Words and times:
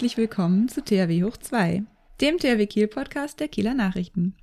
herzlich 0.00 0.16
willkommen 0.16 0.66
zu 0.66 0.82
THW 0.82 1.24
Hoch 1.24 1.36
2, 1.36 1.82
dem 2.22 2.38
THW 2.38 2.66
Kiel 2.66 2.88
Podcast 2.88 3.38
der 3.38 3.48
Kieler 3.48 3.74
Nachrichten. 3.74 4.34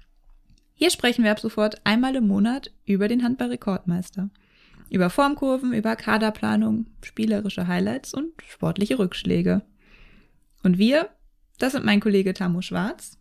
Hier 0.75 0.91
sprechen 0.91 1.23
wir 1.23 1.31
ab 1.31 1.39
sofort 1.39 1.81
einmal 1.84 2.15
im 2.15 2.27
Monat 2.27 2.71
über 2.85 3.07
den 3.07 3.23
Handball-Rekordmeister. 3.23 4.29
Über 4.91 5.09
Formkurven, 5.09 5.73
über 5.73 5.95
Kaderplanung, 5.95 6.85
spielerische 7.01 7.65
Highlights 7.65 8.13
und 8.13 8.34
sportliche 8.48 8.99
Rückschläge. 8.99 9.63
Und 10.62 10.77
wir, 10.77 11.09
das 11.57 11.71
sind 11.71 11.85
mein 11.85 12.01
Kollege 12.01 12.35
Tamu 12.35 12.62
Schwarz, 12.62 13.17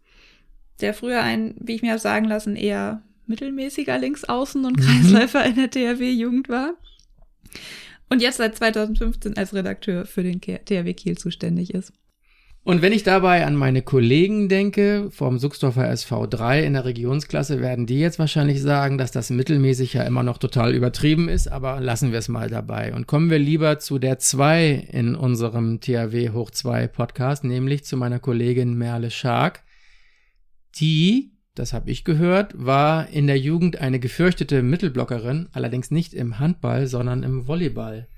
der 0.82 0.92
früher 0.92 1.22
ein, 1.22 1.54
wie 1.58 1.76
ich 1.76 1.80
mir 1.80 1.92
habe 1.92 2.00
sagen 2.00 2.26
lassen, 2.26 2.54
eher 2.54 3.00
mittelmäßiger 3.24 3.96
Linksaußen 3.96 4.62
und 4.66 4.78
mhm. 4.78 4.82
Kreisläufer 4.82 5.42
in 5.46 5.54
der 5.54 5.70
THW-Jugend 5.70 6.50
war. 6.50 6.74
Und 8.10 8.20
jetzt 8.20 8.36
seit 8.36 8.56
2015 8.56 9.38
als 9.38 9.54
Redakteur 9.54 10.04
für 10.04 10.22
den 10.22 10.42
THW 10.42 10.92
Kiel 10.92 11.16
zuständig 11.16 11.72
ist. 11.72 11.94
Und 12.66 12.82
wenn 12.82 12.92
ich 12.92 13.04
dabei 13.04 13.46
an 13.46 13.54
meine 13.54 13.80
Kollegen 13.80 14.48
denke, 14.48 15.06
vom 15.12 15.38
Suchsdorfer 15.38 15.88
SV3 15.88 16.62
in 16.62 16.72
der 16.72 16.84
Regionsklasse, 16.84 17.60
werden 17.60 17.86
die 17.86 18.00
jetzt 18.00 18.18
wahrscheinlich 18.18 18.60
sagen, 18.60 18.98
dass 18.98 19.12
das 19.12 19.30
mittelmäßig 19.30 19.92
ja 19.92 20.02
immer 20.02 20.24
noch 20.24 20.38
total 20.38 20.74
übertrieben 20.74 21.28
ist, 21.28 21.46
aber 21.46 21.80
lassen 21.80 22.10
wir 22.10 22.18
es 22.18 22.26
mal 22.26 22.50
dabei. 22.50 22.92
Und 22.92 23.06
kommen 23.06 23.30
wir 23.30 23.38
lieber 23.38 23.78
zu 23.78 24.00
der 24.00 24.18
2 24.18 24.88
in 24.90 25.14
unserem 25.14 25.80
THW 25.80 26.30
Hoch 26.30 26.50
2 26.50 26.88
Podcast, 26.88 27.44
nämlich 27.44 27.84
zu 27.84 27.96
meiner 27.96 28.18
Kollegin 28.18 28.74
Merle 28.74 29.12
Schark, 29.12 29.62
die 30.74 31.36
das 31.54 31.72
habe 31.72 31.88
ich 31.90 32.02
gehört, 32.02 32.52
war 32.56 33.08
in 33.10 33.28
der 33.28 33.38
Jugend 33.38 33.80
eine 33.80 34.00
gefürchtete 34.00 34.62
Mittelblockerin, 34.62 35.48
allerdings 35.52 35.92
nicht 35.92 36.14
im 36.14 36.40
Handball, 36.40 36.88
sondern 36.88 37.22
im 37.22 37.46
Volleyball. 37.46 38.08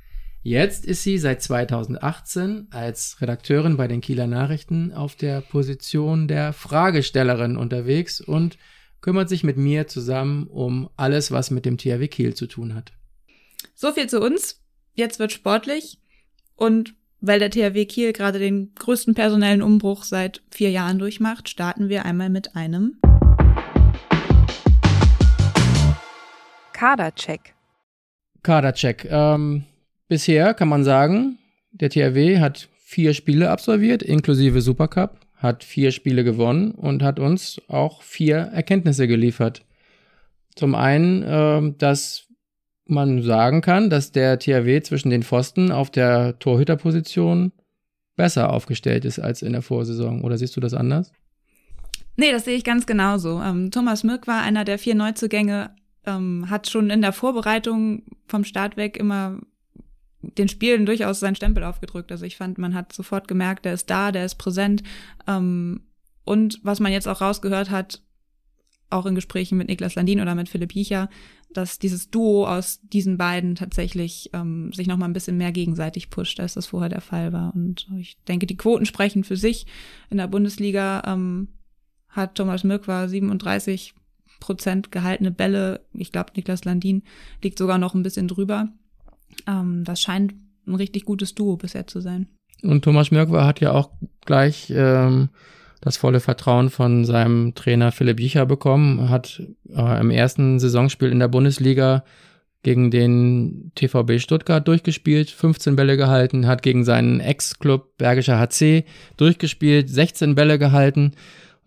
Jetzt 0.48 0.86
ist 0.86 1.02
sie 1.02 1.18
seit 1.18 1.42
2018 1.42 2.68
als 2.70 3.20
Redakteurin 3.20 3.76
bei 3.76 3.86
den 3.86 4.00
Kieler 4.00 4.26
Nachrichten 4.26 4.94
auf 4.94 5.14
der 5.14 5.42
Position 5.42 6.26
der 6.26 6.54
Fragestellerin 6.54 7.58
unterwegs 7.58 8.22
und 8.22 8.56
kümmert 9.02 9.28
sich 9.28 9.44
mit 9.44 9.58
mir 9.58 9.88
zusammen 9.88 10.46
um 10.46 10.88
alles, 10.96 11.30
was 11.30 11.50
mit 11.50 11.66
dem 11.66 11.76
THW 11.76 12.08
Kiel 12.08 12.32
zu 12.32 12.46
tun 12.46 12.74
hat. 12.74 12.92
So 13.74 13.92
viel 13.92 14.08
zu 14.08 14.22
uns. 14.22 14.64
Jetzt 14.94 15.18
wird 15.18 15.32
sportlich 15.32 15.98
und 16.56 16.94
weil 17.20 17.40
der 17.40 17.50
THW 17.50 17.84
Kiel 17.84 18.14
gerade 18.14 18.38
den 18.38 18.74
größten 18.74 19.12
personellen 19.12 19.60
Umbruch 19.60 20.02
seit 20.02 20.42
vier 20.50 20.70
Jahren 20.70 20.98
durchmacht, 20.98 21.50
starten 21.50 21.90
wir 21.90 22.06
einmal 22.06 22.30
mit 22.30 22.56
einem 22.56 22.96
Kadercheck. 26.72 27.54
Kadercheck. 28.42 29.06
Ähm, 29.10 29.66
bisher 30.08 30.54
kann 30.54 30.68
man 30.68 30.84
sagen, 30.84 31.38
der 31.70 31.90
THW 31.90 32.40
hat 32.40 32.68
vier 32.78 33.14
Spiele 33.14 33.50
absolviert, 33.50 34.02
inklusive 34.02 34.60
Supercup, 34.60 35.20
hat 35.36 35.62
vier 35.62 35.92
Spiele 35.92 36.24
gewonnen 36.24 36.72
und 36.72 37.02
hat 37.02 37.20
uns 37.20 37.60
auch 37.68 38.02
vier 38.02 38.36
Erkenntnisse 38.36 39.06
geliefert. 39.06 39.64
Zum 40.56 40.74
einen, 40.74 41.22
äh, 41.22 41.72
dass 41.78 42.26
man 42.86 43.22
sagen 43.22 43.60
kann, 43.60 43.90
dass 43.90 44.12
der 44.12 44.38
THW 44.38 44.80
zwischen 44.80 45.10
den 45.10 45.22
Pfosten 45.22 45.70
auf 45.70 45.90
der 45.90 46.38
Torhüterposition 46.38 47.52
besser 48.16 48.52
aufgestellt 48.52 49.04
ist 49.04 49.18
als 49.18 49.42
in 49.42 49.52
der 49.52 49.62
Vorsaison. 49.62 50.22
Oder 50.22 50.38
siehst 50.38 50.56
du 50.56 50.60
das 50.60 50.74
anders? 50.74 51.12
Nee, 52.16 52.32
das 52.32 52.46
sehe 52.46 52.56
ich 52.56 52.64
ganz 52.64 52.86
genauso. 52.86 53.40
Ähm, 53.40 53.70
Thomas 53.70 54.02
Mirk 54.02 54.26
war 54.26 54.42
einer 54.42 54.64
der 54.64 54.78
vier 54.78 54.96
Neuzugänge 54.96 55.70
ähm, 56.04 56.50
hat 56.50 56.68
schon 56.68 56.90
in 56.90 57.02
der 57.02 57.12
Vorbereitung 57.12 58.02
vom 58.26 58.44
Start 58.44 58.76
weg 58.76 58.96
immer 58.96 59.38
den 60.22 60.48
Spielen 60.48 60.86
durchaus 60.86 61.20
seinen 61.20 61.36
Stempel 61.36 61.64
aufgedrückt. 61.64 62.10
Also 62.10 62.24
ich 62.24 62.36
fand, 62.36 62.58
man 62.58 62.74
hat 62.74 62.92
sofort 62.92 63.28
gemerkt, 63.28 63.64
der 63.64 63.74
ist 63.74 63.88
da, 63.90 64.12
der 64.12 64.24
ist 64.24 64.36
präsent. 64.36 64.82
Ähm, 65.26 65.82
und 66.24 66.60
was 66.62 66.80
man 66.80 66.92
jetzt 66.92 67.08
auch 67.08 67.20
rausgehört 67.20 67.70
hat, 67.70 68.02
auch 68.90 69.06
in 69.06 69.14
Gesprächen 69.14 69.58
mit 69.58 69.68
Niklas 69.68 69.94
Landin 69.94 70.20
oder 70.20 70.34
mit 70.34 70.48
Philipp 70.48 70.74
Jicher, 70.74 71.08
dass 71.52 71.78
dieses 71.78 72.10
Duo 72.10 72.46
aus 72.46 72.80
diesen 72.82 73.16
beiden 73.16 73.54
tatsächlich 73.54 74.30
ähm, 74.32 74.72
sich 74.72 74.86
noch 74.86 74.96
mal 74.96 75.06
ein 75.06 75.12
bisschen 75.12 75.36
mehr 75.36 75.52
gegenseitig 75.52 76.10
pusht, 76.10 76.40
als 76.40 76.54
das 76.54 76.66
vorher 76.66 76.88
der 76.88 77.00
Fall 77.00 77.32
war. 77.32 77.54
Und 77.54 77.88
ich 77.98 78.22
denke, 78.24 78.46
die 78.46 78.56
Quoten 78.56 78.86
sprechen 78.86 79.24
für 79.24 79.36
sich. 79.36 79.66
In 80.10 80.18
der 80.18 80.26
Bundesliga 80.26 81.02
ähm, 81.06 81.48
hat 82.08 82.34
Thomas 82.34 82.64
Mirk 82.64 82.88
war 82.88 83.08
37 83.08 83.94
Prozent 84.40 84.92
gehaltene 84.92 85.30
Bälle. 85.30 85.86
Ich 85.92 86.12
glaube, 86.12 86.32
Niklas 86.36 86.64
Landin 86.64 87.02
liegt 87.42 87.58
sogar 87.58 87.78
noch 87.78 87.94
ein 87.94 88.02
bisschen 88.02 88.28
drüber. 88.28 88.68
Ähm, 89.46 89.84
das 89.84 90.00
scheint 90.00 90.34
ein 90.66 90.74
richtig 90.74 91.04
gutes 91.04 91.34
Duo 91.34 91.56
bisher 91.56 91.86
zu 91.86 92.00
sein. 92.00 92.28
Und 92.62 92.84
Thomas 92.84 93.10
Mörkwer 93.10 93.46
hat 93.46 93.60
ja 93.60 93.72
auch 93.72 93.90
gleich 94.24 94.72
ähm, 94.74 95.28
das 95.80 95.96
volle 95.96 96.20
Vertrauen 96.20 96.70
von 96.70 97.04
seinem 97.04 97.54
Trainer 97.54 97.92
Philipp 97.92 98.20
Jicher 98.20 98.46
bekommen, 98.46 99.08
hat 99.08 99.42
äh, 99.68 100.00
im 100.00 100.10
ersten 100.10 100.58
Saisonspiel 100.58 101.10
in 101.10 101.20
der 101.20 101.28
Bundesliga 101.28 102.04
gegen 102.64 102.90
den 102.90 103.70
TVB 103.76 104.18
Stuttgart 104.18 104.66
durchgespielt, 104.66 105.30
15 105.30 105.76
Bälle 105.76 105.96
gehalten, 105.96 106.48
hat 106.48 106.62
gegen 106.62 106.84
seinen 106.84 107.20
Ex-Club 107.20 107.96
Bergischer 107.96 108.40
HC 108.40 108.84
durchgespielt, 109.16 109.88
16 109.88 110.34
Bälle 110.34 110.58
gehalten 110.58 111.12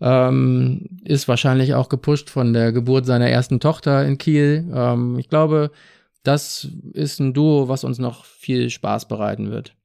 ähm, 0.02 0.88
ist 1.04 1.28
wahrscheinlich 1.28 1.74
auch 1.74 1.88
gepusht 1.88 2.28
von 2.28 2.52
der 2.52 2.72
Geburt 2.72 3.06
seiner 3.06 3.28
ersten 3.28 3.60
Tochter 3.60 4.04
in 4.04 4.18
Kiel. 4.18 4.68
Ähm, 4.74 5.16
ich 5.18 5.28
glaube, 5.28 5.70
das 6.22 6.68
ist 6.92 7.20
ein 7.20 7.34
Duo, 7.34 7.68
was 7.68 7.84
uns 7.84 7.98
noch 7.98 8.24
viel 8.24 8.70
Spaß 8.70 9.08
bereiten 9.08 9.50
wird. 9.50 9.76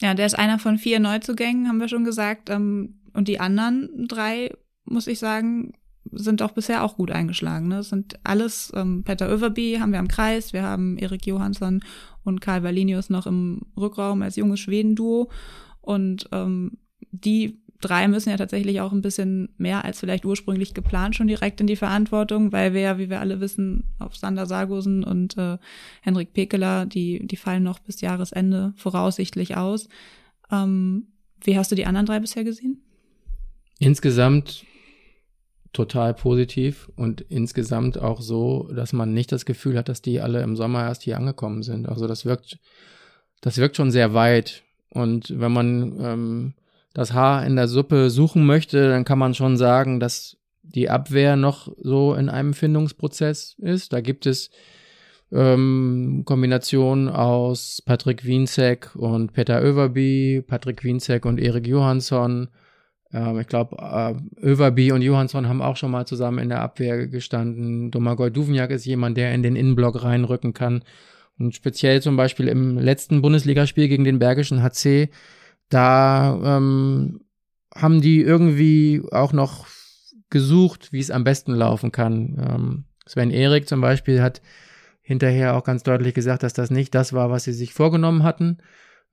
Ja, 0.00 0.14
der 0.14 0.26
ist 0.26 0.38
einer 0.38 0.58
von 0.58 0.78
vier 0.78 1.00
Neuzugängen, 1.00 1.68
haben 1.68 1.80
wir 1.80 1.88
schon 1.88 2.04
gesagt. 2.04 2.50
Ähm, 2.50 3.00
und 3.14 3.28
die 3.28 3.40
anderen 3.40 4.06
drei, 4.08 4.50
muss 4.84 5.06
ich 5.06 5.18
sagen, 5.18 5.72
sind 6.12 6.42
auch 6.42 6.52
bisher 6.52 6.84
auch 6.84 6.96
gut 6.96 7.10
eingeschlagen. 7.10 7.68
Ne? 7.68 7.76
Das 7.76 7.88
sind 7.88 8.18
alles, 8.24 8.72
ähm, 8.74 9.04
Peter 9.04 9.28
Överby 9.28 9.78
haben 9.80 9.92
wir 9.92 9.98
am 9.98 10.08
Kreis, 10.08 10.52
wir 10.52 10.62
haben 10.62 10.98
Erik 10.98 11.26
Johansson 11.26 11.82
und 12.22 12.40
Karl 12.40 12.62
Valinius 12.62 13.10
noch 13.10 13.26
im 13.26 13.62
Rückraum 13.76 14.22
als 14.22 14.36
junges 14.36 14.60
Schweden-Duo. 14.60 15.30
Und 15.80 16.28
ähm, 16.32 16.78
die 17.10 17.62
drei 17.80 18.08
müssen 18.08 18.30
ja 18.30 18.36
tatsächlich 18.36 18.80
auch 18.80 18.92
ein 18.92 19.02
bisschen 19.02 19.48
mehr 19.58 19.84
als 19.84 20.00
vielleicht 20.00 20.24
ursprünglich 20.24 20.74
geplant 20.74 21.16
schon 21.16 21.26
direkt 21.26 21.60
in 21.60 21.66
die 21.66 21.76
Verantwortung, 21.76 22.52
weil 22.52 22.74
wir 22.74 22.80
ja, 22.80 22.98
wie 22.98 23.10
wir 23.10 23.20
alle 23.20 23.40
wissen, 23.40 23.84
auf 23.98 24.16
Sander 24.16 24.46
Sargosen 24.46 25.04
und 25.04 25.36
äh, 25.36 25.58
Henrik 26.02 26.32
Pekeler, 26.32 26.86
die, 26.86 27.26
die 27.26 27.36
fallen 27.36 27.62
noch 27.62 27.78
bis 27.78 28.00
Jahresende 28.00 28.72
voraussichtlich 28.76 29.56
aus. 29.56 29.88
Ähm, 30.50 31.08
wie 31.42 31.58
hast 31.58 31.70
du 31.70 31.76
die 31.76 31.86
anderen 31.86 32.06
drei 32.06 32.20
bisher 32.20 32.44
gesehen? 32.44 32.82
Insgesamt 33.78 34.64
total 35.72 36.14
positiv 36.14 36.90
und 36.96 37.20
insgesamt 37.20 37.98
auch 37.98 38.22
so, 38.22 38.70
dass 38.74 38.94
man 38.94 39.12
nicht 39.12 39.30
das 39.30 39.44
Gefühl 39.44 39.76
hat, 39.76 39.90
dass 39.90 40.00
die 40.00 40.20
alle 40.20 40.42
im 40.42 40.56
Sommer 40.56 40.84
erst 40.84 41.02
hier 41.02 41.18
angekommen 41.18 41.62
sind. 41.62 41.86
Also 41.86 42.06
das 42.06 42.24
wirkt, 42.24 42.58
das 43.42 43.58
wirkt 43.58 43.76
schon 43.76 43.90
sehr 43.90 44.14
weit. 44.14 44.62
Und 44.88 45.38
wenn 45.38 45.52
man 45.52 46.00
ähm, 46.00 46.54
das 46.96 47.12
Haar 47.12 47.44
in 47.44 47.56
der 47.56 47.68
Suppe 47.68 48.08
suchen 48.08 48.46
möchte, 48.46 48.88
dann 48.88 49.04
kann 49.04 49.18
man 49.18 49.34
schon 49.34 49.58
sagen, 49.58 50.00
dass 50.00 50.38
die 50.62 50.88
Abwehr 50.88 51.36
noch 51.36 51.70
so 51.78 52.14
in 52.14 52.30
einem 52.30 52.54
Findungsprozess 52.54 53.54
ist. 53.58 53.92
Da 53.92 54.00
gibt 54.00 54.24
es 54.24 54.48
ähm, 55.30 56.22
Kombinationen 56.24 57.10
aus 57.10 57.82
Patrick 57.84 58.24
Wienzek 58.24 58.96
und 58.96 59.34
Peter 59.34 59.62
Överby, 59.62 60.42
Patrick 60.46 60.84
Wienzek 60.84 61.26
und 61.26 61.38
Erik 61.38 61.66
Johansson. 61.66 62.48
Ähm, 63.12 63.40
ich 63.40 63.46
glaube, 63.46 63.76
äh, 63.76 64.14
Överby 64.42 64.90
und 64.92 65.02
Johansson 65.02 65.48
haben 65.48 65.60
auch 65.60 65.76
schon 65.76 65.90
mal 65.90 66.06
zusammen 66.06 66.38
in 66.38 66.48
der 66.48 66.62
Abwehr 66.62 67.08
gestanden. 67.08 67.90
Domagoj 67.90 68.30
Duvniak 68.30 68.70
ist 68.70 68.86
jemand, 68.86 69.18
der 69.18 69.34
in 69.34 69.42
den 69.42 69.54
Innenblock 69.54 70.02
reinrücken 70.02 70.54
kann. 70.54 70.82
Und 71.38 71.54
speziell 71.54 72.00
zum 72.00 72.16
Beispiel 72.16 72.48
im 72.48 72.78
letzten 72.78 73.20
Bundesligaspiel 73.20 73.88
gegen 73.88 74.04
den 74.04 74.18
Bergischen 74.18 74.62
HC 74.62 75.10
da 75.68 76.56
ähm, 76.56 77.20
haben 77.74 78.00
die 78.00 78.20
irgendwie 78.20 79.02
auch 79.10 79.32
noch 79.32 79.66
gesucht, 80.30 80.92
wie 80.92 81.00
es 81.00 81.10
am 81.10 81.24
besten 81.24 81.52
laufen 81.52 81.92
kann. 81.92 82.36
Ähm, 82.38 82.84
Sven 83.06 83.30
Erik 83.30 83.68
zum 83.68 83.80
Beispiel 83.80 84.20
hat 84.20 84.42
hinterher 85.00 85.56
auch 85.56 85.64
ganz 85.64 85.82
deutlich 85.84 86.14
gesagt, 86.14 86.42
dass 86.42 86.52
das 86.52 86.70
nicht 86.70 86.94
das 86.94 87.12
war, 87.12 87.30
was 87.30 87.44
sie 87.44 87.52
sich 87.52 87.72
vorgenommen 87.72 88.24
hatten. 88.24 88.58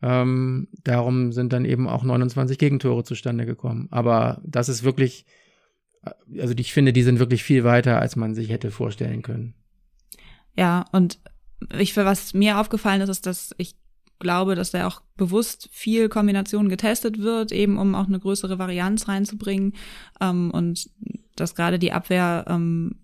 Ähm, 0.01 0.67
darum 0.83 1.31
sind 1.31 1.53
dann 1.53 1.65
eben 1.65 1.87
auch 1.87 2.03
29 2.03 2.57
Gegentore 2.57 3.03
zustande 3.03 3.45
gekommen. 3.45 3.87
Aber 3.91 4.41
das 4.43 4.69
ist 4.69 4.83
wirklich, 4.83 5.25
also 6.37 6.53
ich 6.57 6.73
finde, 6.73 6.93
die 6.93 7.03
sind 7.03 7.19
wirklich 7.19 7.43
viel 7.43 7.63
weiter, 7.63 7.99
als 7.99 8.15
man 8.15 8.33
sich 8.33 8.49
hätte 8.49 8.71
vorstellen 8.71 9.21
können. 9.21 9.53
Ja, 10.55 10.85
und 10.91 11.19
ich, 11.77 11.93
für 11.93 12.05
was 12.05 12.33
mir 12.33 12.59
aufgefallen 12.59 13.01
ist, 13.01 13.09
ist, 13.09 13.25
dass 13.25 13.53
ich 13.57 13.75
glaube, 14.23 14.55
dass 14.55 14.71
da 14.71 14.87
auch 14.87 15.01
bewusst 15.15 15.69
viel 15.71 16.09
Kombinationen 16.09 16.69
getestet 16.69 17.19
wird, 17.19 17.51
eben 17.51 17.77
um 17.77 17.93
auch 17.93 18.07
eine 18.07 18.19
größere 18.19 18.57
Varianz 18.57 19.07
reinzubringen. 19.07 19.73
Ähm, 20.19 20.49
und 20.51 20.89
dass 21.35 21.53
gerade 21.53 21.77
die 21.77 21.91
Abwehr, 21.91 22.45
ähm, 22.47 22.95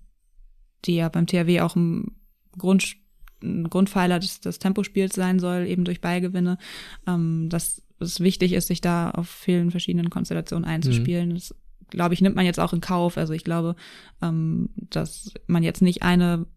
die 0.86 0.96
ja 0.96 1.10
beim 1.10 1.28
THW 1.28 1.62
auch 1.62 1.76
ein, 1.76 2.16
Grund, 2.58 2.96
ein 3.44 3.70
Grundpfeiler 3.70 4.20
des, 4.20 4.42
des 4.42 4.58
Tempospiels 4.58 5.14
sein 5.14 5.40
soll, 5.40 5.68
eben 5.68 5.86
durch 5.86 6.02
Beigewinne, 6.02 6.58
ähm, 7.06 7.50
dass 7.50 7.84
es 8.00 8.20
wichtig 8.20 8.54
ist, 8.54 8.68
sich 8.68 8.82
da 8.82 9.12
auf 9.12 9.30
vielen 9.30 9.72
verschiedenen 9.72 10.10
Konstellationen 10.10 10.66
einzuspielen. 10.68 11.30
Mhm. 11.30 11.34
Das, 11.36 11.56
glaube 11.90 12.14
ich, 12.14 12.22
nimmt 12.22 12.36
man 12.36 12.46
jetzt 12.46 12.60
auch 12.60 12.74
in 12.74 12.82
Kauf. 12.82 13.18
Also 13.18 13.34
ich 13.34 13.44
glaube, 13.44 13.76
ähm, 14.22 14.70
dass 14.76 15.34
man 15.48 15.64
jetzt 15.64 15.82
nicht 15.82 16.02
eine 16.02 16.48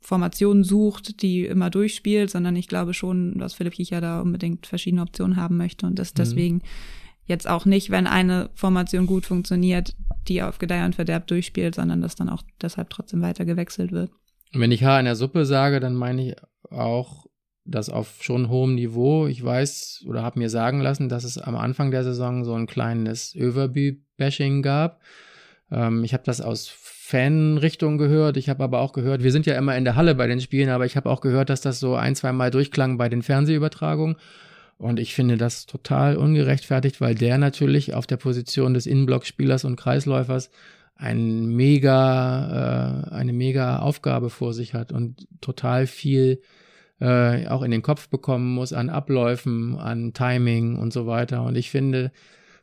Formation 0.00 0.64
sucht, 0.64 1.22
die 1.22 1.44
immer 1.44 1.70
durchspielt, 1.70 2.30
sondern 2.30 2.56
ich 2.56 2.68
glaube 2.68 2.94
schon, 2.94 3.38
dass 3.38 3.54
Philipp 3.54 3.74
Kicher 3.74 4.00
da 4.00 4.20
unbedingt 4.20 4.66
verschiedene 4.66 5.02
Optionen 5.02 5.36
haben 5.36 5.56
möchte 5.56 5.86
und 5.86 5.98
das 5.98 6.12
mhm. 6.12 6.16
deswegen 6.16 6.62
jetzt 7.24 7.48
auch 7.48 7.66
nicht, 7.66 7.90
wenn 7.90 8.06
eine 8.06 8.50
Formation 8.54 9.06
gut 9.06 9.26
funktioniert, 9.26 9.94
die 10.28 10.42
auf 10.42 10.58
Gedeih 10.58 10.84
und 10.84 10.94
Verderb 10.94 11.26
durchspielt, 11.26 11.74
sondern 11.74 12.00
dass 12.00 12.14
dann 12.14 12.28
auch 12.28 12.42
deshalb 12.60 12.90
trotzdem 12.90 13.20
weiter 13.20 13.44
gewechselt 13.44 13.92
wird. 13.92 14.10
wenn 14.52 14.72
ich 14.72 14.82
Haar 14.82 14.98
in 14.98 15.04
der 15.04 15.16
Suppe 15.16 15.44
sage, 15.44 15.78
dann 15.80 15.94
meine 15.94 16.28
ich 16.28 16.36
auch 16.70 17.26
das 17.64 17.90
auf 17.90 18.22
schon 18.22 18.48
hohem 18.48 18.74
Niveau. 18.74 19.26
Ich 19.26 19.44
weiß 19.44 20.04
oder 20.06 20.22
habe 20.22 20.38
mir 20.38 20.48
sagen 20.48 20.80
lassen, 20.80 21.08
dass 21.08 21.24
es 21.24 21.38
am 21.38 21.54
Anfang 21.54 21.90
der 21.90 22.02
Saison 22.02 22.44
so 22.44 22.54
ein 22.54 22.66
kleines 22.66 23.34
Överby-Bashing 23.34 24.62
gab. 24.62 25.02
Ähm, 25.70 26.02
ich 26.02 26.14
habe 26.14 26.24
das 26.24 26.40
aus 26.40 26.66
Fanrichtung 27.08 27.96
gehört. 27.96 28.36
Ich 28.36 28.50
habe 28.50 28.62
aber 28.62 28.80
auch 28.80 28.92
gehört, 28.92 29.22
wir 29.22 29.32
sind 29.32 29.46
ja 29.46 29.56
immer 29.56 29.74
in 29.78 29.84
der 29.84 29.96
Halle 29.96 30.14
bei 30.14 30.26
den 30.26 30.42
Spielen, 30.42 30.68
aber 30.68 30.84
ich 30.84 30.94
habe 30.94 31.08
auch 31.08 31.22
gehört, 31.22 31.48
dass 31.48 31.62
das 31.62 31.80
so 31.80 31.94
ein, 31.94 32.14
zwei 32.14 32.32
Mal 32.32 32.50
durchklang 32.50 32.98
bei 32.98 33.08
den 33.08 33.22
Fernsehübertragungen. 33.22 34.16
Und 34.76 35.00
ich 35.00 35.14
finde 35.14 35.38
das 35.38 35.64
total 35.64 36.18
ungerechtfertigt, 36.18 37.00
weil 37.00 37.14
der 37.14 37.38
natürlich 37.38 37.94
auf 37.94 38.06
der 38.06 38.18
Position 38.18 38.74
des 38.74 38.84
Innenblockspielers 38.84 39.64
und 39.64 39.76
Kreisläufers 39.76 40.50
ein 40.96 41.46
mega, 41.46 43.06
äh, 43.08 43.14
eine 43.14 43.32
mega 43.32 43.78
Aufgabe 43.78 44.28
vor 44.28 44.52
sich 44.52 44.74
hat 44.74 44.92
und 44.92 45.26
total 45.40 45.86
viel 45.86 46.42
äh, 47.00 47.46
auch 47.46 47.62
in 47.62 47.70
den 47.70 47.80
Kopf 47.80 48.10
bekommen 48.10 48.52
muss 48.52 48.74
an 48.74 48.90
Abläufen, 48.90 49.78
an 49.78 50.12
Timing 50.12 50.76
und 50.76 50.92
so 50.92 51.06
weiter. 51.06 51.42
Und 51.44 51.56
ich 51.56 51.70
finde, 51.70 52.12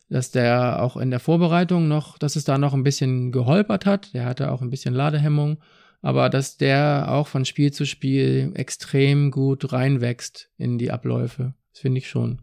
dass 0.10 0.32
der 0.32 0.82
auch 0.82 0.98
in 0.98 1.10
der 1.10 1.20
Vorbereitung 1.20 1.88
noch, 1.88 2.18
dass 2.18 2.36
es 2.36 2.44
da 2.44 2.58
noch 2.58 2.74
ein 2.74 2.84
bisschen 2.84 3.32
geholpert 3.32 3.86
hat. 3.86 4.14
Der 4.14 4.26
hatte 4.26 4.52
auch 4.52 4.62
ein 4.62 4.70
bisschen 4.70 4.94
Ladehemmung, 4.94 5.58
aber 6.02 6.30
dass 6.30 6.58
der 6.58 7.12
auch 7.12 7.28
von 7.28 7.46
Spiel 7.46 7.72
zu 7.72 7.86
Spiel 7.86 8.52
extrem 8.56 9.32
gut 9.32 9.72
reinwächst 9.72 10.50
in 10.58 10.78
die 10.78 10.92
Abläufe. 10.92 11.54
Das 11.72 11.82
finde 11.82 11.98
ich 12.00 12.10
schon. 12.10 12.42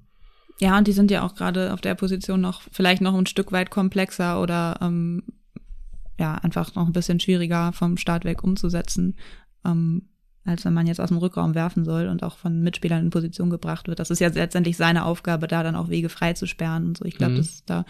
Ja, 0.61 0.79
und 0.79 0.87
die 0.87 0.93
sind 0.93 1.11
ja 1.11 1.23
auch 1.23 1.35
gerade 1.35 1.73
auf 1.73 1.81
der 1.81 1.95
Position 1.95 2.41
noch 2.41 2.63
vielleicht 2.71 3.03
noch 3.03 3.15
ein 3.15 3.27
Stück 3.27 3.53
weit 3.53 3.71
komplexer 3.71 4.41
oder 4.41 4.79
ähm, 4.81 5.25
ja, 6.19 6.35
einfach 6.35 6.75
noch 6.75 6.87
ein 6.87 6.93
bisschen 6.93 7.21
schwieriger 7.21 7.73
vom 7.73 7.97
Start 7.97 8.25
weg 8.25 8.45
umzusetzen. 8.45 9.17
Ähm, 9.65 10.09
als 10.45 10.65
wenn 10.65 10.75
man 10.75 10.87
jetzt 10.87 11.01
aus 11.01 11.09
dem 11.09 11.19
Rückraum 11.19 11.55
werfen 11.55 11.85
soll 11.85 12.09
und 12.09 12.23
auch 12.23 12.37
von 12.37 12.63
Mitspielern 12.63 13.05
in 13.05 13.11
Position 13.11 13.51
gebracht 13.51 13.89
wird. 13.89 13.99
Das 13.99 14.11
ist 14.11 14.21
ja 14.21 14.29
letztendlich 14.29 14.77
seine 14.77 15.05
Aufgabe, 15.05 15.47
da 15.47 15.63
dann 15.63 15.77
auch 15.77 15.89
Wege 15.89 16.09
frei 16.09 16.33
zu 16.33 16.47
sperren 16.47 16.87
und 16.87 16.99
so. 16.99 17.05
Ich 17.05 17.17
glaube, 17.17 17.35
mhm. 17.35 17.39
das 17.39 17.47
ist 17.47 17.71
da 17.71 17.85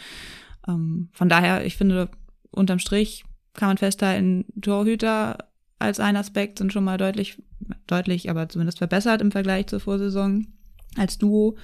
ähm, 0.66 1.08
von 1.12 1.28
daher, 1.28 1.64
ich 1.64 1.76
finde, 1.76 2.08
unterm 2.50 2.78
Strich 2.78 3.24
kann 3.54 3.68
man 3.68 3.78
festhalten, 3.78 4.46
Torhüter 4.60 5.38
als 5.78 6.00
ein 6.00 6.16
Aspekt 6.16 6.58
sind 6.58 6.72
schon 6.72 6.84
mal 6.84 6.96
deutlich, 6.96 7.42
deutlich, 7.86 8.30
aber 8.30 8.48
zumindest 8.48 8.78
verbessert 8.78 9.20
im 9.20 9.32
Vergleich 9.32 9.66
zur 9.66 9.80
Vorsaison. 9.80 10.46
Als 10.96 11.18
Duo. 11.18 11.56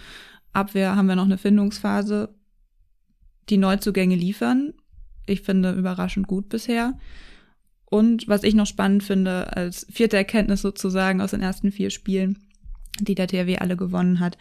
Abwehr 0.53 0.97
haben 0.97 1.07
wir 1.07 1.17
noch 1.17 1.27
eine 1.27 1.39
Findungsphase. 1.39 2.35
Die 3.49 3.59
Neuzugänge 3.59 4.17
liefern. 4.17 4.75
Ich 5.27 5.43
finde 5.43 5.73
überraschend 5.73 6.27
gut 6.27 6.49
bisher. 6.49 6.99
Und 7.91 8.29
was 8.29 8.43
ich 8.43 8.55
noch 8.55 8.67
spannend 8.67 9.03
finde, 9.03 9.57
als 9.57 9.87
vierte 9.91 10.17
Erkenntnis 10.17 10.61
sozusagen 10.61 11.21
aus 11.21 11.31
den 11.31 11.41
ersten 11.41 11.73
vier 11.73 11.91
Spielen, 11.91 12.39
die 13.01 13.15
der 13.15 13.29
THW 13.29 13.59
alle 13.59 13.77
gewonnen 13.77 14.21
hat, 14.21 14.37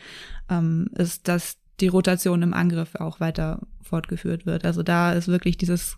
ähm, 0.49 0.89
ist, 0.95 1.27
dass 1.27 1.57
die 1.79 1.87
Rotation 1.87 2.41
im 2.41 2.53
Angriff 2.53 2.95
auch 2.95 3.19
weiter 3.19 3.61
fortgeführt 3.81 4.45
wird. 4.45 4.65
Also 4.65 4.83
da 4.83 5.13
ist 5.13 5.27
wirklich 5.27 5.57
dieses 5.57 5.97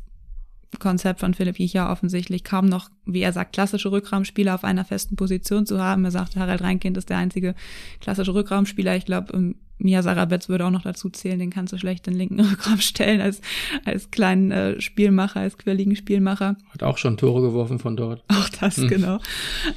Konzept 0.78 1.22
von 1.22 1.34
Philipp 1.34 1.58
Jicher 1.58 1.92
offensichtlich 1.92 2.44
kaum 2.44 2.68
noch, 2.68 2.92
wie 3.06 3.22
er 3.22 3.34
sagt, 3.34 3.54
klassische 3.54 3.92
Rückraumspieler 3.92 4.54
auf 4.54 4.64
einer 4.64 4.86
festen 4.86 5.16
Position 5.16 5.66
zu 5.66 5.82
haben. 5.82 6.06
Er 6.06 6.12
sagt, 6.12 6.36
Harald 6.36 6.62
Reinkind 6.62 6.98
ist 6.98 7.10
der 7.10 7.18
einzige 7.18 7.56
klassische 8.00 8.36
Rückraumspieler. 8.36 8.96
Ich 8.96 9.06
glaube, 9.06 9.56
Mia 9.80 10.04
Sarabetz 10.04 10.50
würde 10.50 10.66
auch 10.66 10.72
noch 10.72 10.84
dazu 10.84 11.10
zählen, 11.10 11.40
den 11.40 11.50
kannst 11.50 11.74
du 11.74 11.78
schlecht 11.78 12.06
den 12.06 12.14
linken 12.14 12.40
Rückraum 12.52 12.80
stellen 12.80 13.22
als, 13.22 13.42
als 13.86 14.12
kleinen 14.12 14.52
äh, 14.52 14.82
Spielmacher, 14.82 15.40
als 15.40 15.58
quirligen 15.58 15.96
Spielmacher. 15.96 16.58
Hat 16.72 16.84
auch 16.84 16.98
schon 16.98 17.18
Tore 17.18 17.42
geworfen 17.42 17.80
von 17.80 17.98
dort. 17.98 18.24
Auch 18.28 18.50
das, 18.60 18.78
hm. 18.78 18.88
genau. 18.88 19.20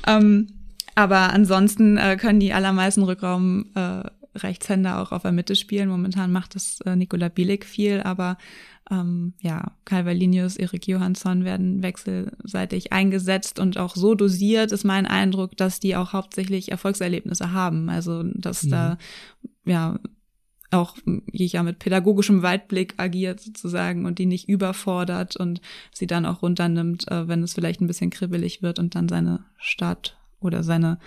Ähm, 0.07 0.49
aber 0.95 1.33
ansonsten 1.33 1.97
äh, 1.97 2.17
können 2.17 2.41
die 2.41 2.53
allermeisten 2.53 3.03
Rückraum 3.03 3.67
äh, 3.75 4.03
Rechtshänder 4.35 5.01
auch 5.01 5.13
auf 5.13 5.23
der 5.23 5.33
Mitte 5.33 5.57
spielen. 5.57 5.89
Momentan 5.89 6.33
macht 6.33 6.55
das 6.55 6.81
äh, 6.83 6.97
Nikola 6.97 7.29
Bielik 7.29 7.65
viel, 7.65 8.01
aber 8.03 8.39
ähm, 8.93 9.33
ja, 9.41 9.73
Calvalinius, 9.87 10.57
Erik 10.57 10.87
Johansson 10.87 11.45
werden 11.45 11.83
wechselseitig 11.83 12.93
eingesetzt 12.93 13.59
und 13.59 13.79
auch 13.79 13.97
so 13.97 14.15
dosiert 14.15 14.71
ist 14.71 14.85
mein 14.85 15.07
Eindruck, 15.07 15.57
dass 15.57 15.81
die 15.81 15.97
auch 15.97 16.13
hauptsächlich 16.13 16.71
Erfolgserlebnisse 16.71 17.53
haben. 17.53 17.89
Also, 17.89 18.23
dass 18.23 18.65
mhm. 18.65 18.71
da, 18.71 18.99
ja, 19.65 19.99
auch 20.71 20.97
ja 21.33 21.63
mit 21.63 21.79
pädagogischem 21.79 22.43
Weitblick 22.43 22.95
agiert 22.97 23.41
sozusagen 23.41 24.07
und 24.07 24.19
die 24.19 24.27
nicht 24.27 24.49
überfordert 24.49 25.37
und 25.37 25.61
sie 25.93 26.07
dann 26.07 26.27
auch 26.27 26.43
runternimmt, 26.43 27.11
äh, 27.11 27.29
wenn 27.29 27.43
es 27.43 27.55
vielleicht 27.55 27.81
ein 27.81 27.87
bisschen 27.87 28.11
kribbelig 28.11 28.63
wird 28.63 28.79
und 28.79 28.95
dann 28.95 29.09
seine 29.09 29.45
Start 29.59 30.19
oder 30.41 30.63
seine 30.63 30.99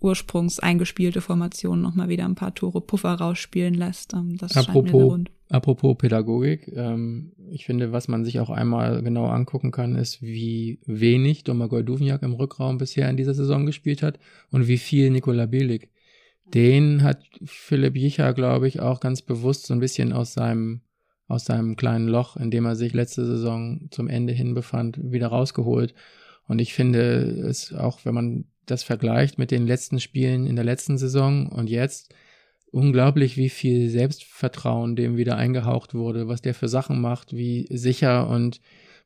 ursprungs 0.00 0.60
eingespielte 0.60 1.20
Formation 1.20 1.80
nochmal 1.80 2.08
wieder 2.08 2.24
ein 2.24 2.34
paar 2.34 2.54
Tore 2.54 2.80
Puffer 2.80 3.14
rausspielen 3.14 3.74
lässt. 3.74 4.14
Ähm, 4.14 4.36
das 4.36 4.56
apropos, 4.56 5.20
apropos 5.48 5.96
Pädagogik, 5.96 6.70
ähm, 6.74 7.32
ich 7.50 7.64
finde, 7.64 7.92
was 7.92 8.08
man 8.08 8.24
sich 8.24 8.40
auch 8.40 8.50
einmal 8.50 9.02
genau 9.02 9.26
angucken 9.26 9.70
kann, 9.70 9.96
ist, 9.96 10.22
wie 10.22 10.80
wenig 10.84 11.44
Domagoj 11.44 11.82
Duvniak 11.82 12.22
im 12.22 12.34
Rückraum 12.34 12.78
bisher 12.78 13.08
in 13.08 13.16
dieser 13.16 13.34
Saison 13.34 13.66
gespielt 13.66 14.02
hat 14.02 14.18
und 14.50 14.68
wie 14.68 14.78
viel 14.78 15.10
Nikola 15.10 15.46
Bielik. 15.46 15.90
Den 16.54 17.02
hat 17.02 17.24
Philipp 17.44 17.96
Jicher, 17.96 18.32
glaube 18.32 18.68
ich, 18.68 18.80
auch 18.80 19.00
ganz 19.00 19.22
bewusst 19.22 19.66
so 19.66 19.74
ein 19.74 19.80
bisschen 19.80 20.12
aus 20.12 20.32
seinem 20.32 20.82
aus 21.28 21.44
seinem 21.44 21.74
kleinen 21.74 22.06
Loch, 22.06 22.36
in 22.36 22.52
dem 22.52 22.66
er 22.66 22.76
sich 22.76 22.92
letzte 22.92 23.26
Saison 23.26 23.88
zum 23.90 24.08
Ende 24.08 24.32
hin 24.32 24.54
befand, 24.54 24.98
wieder 25.02 25.26
rausgeholt. 25.26 25.92
Und 26.46 26.60
ich 26.60 26.72
finde 26.72 27.00
es 27.48 27.74
auch, 27.74 28.04
wenn 28.04 28.14
man 28.14 28.44
das 28.66 28.82
vergleicht 28.82 29.38
mit 29.38 29.50
den 29.50 29.66
letzten 29.66 30.00
Spielen 30.00 30.46
in 30.46 30.56
der 30.56 30.64
letzten 30.64 30.98
Saison 30.98 31.48
und 31.48 31.70
jetzt, 31.70 32.14
unglaublich, 32.70 33.36
wie 33.36 33.48
viel 33.48 33.88
Selbstvertrauen 33.88 34.96
dem 34.96 35.16
wieder 35.16 35.36
eingehaucht 35.36 35.94
wurde, 35.94 36.28
was 36.28 36.42
der 36.42 36.54
für 36.54 36.68
Sachen 36.68 37.00
macht, 37.00 37.34
wie 37.34 37.66
sicher 37.70 38.28
und 38.28 38.60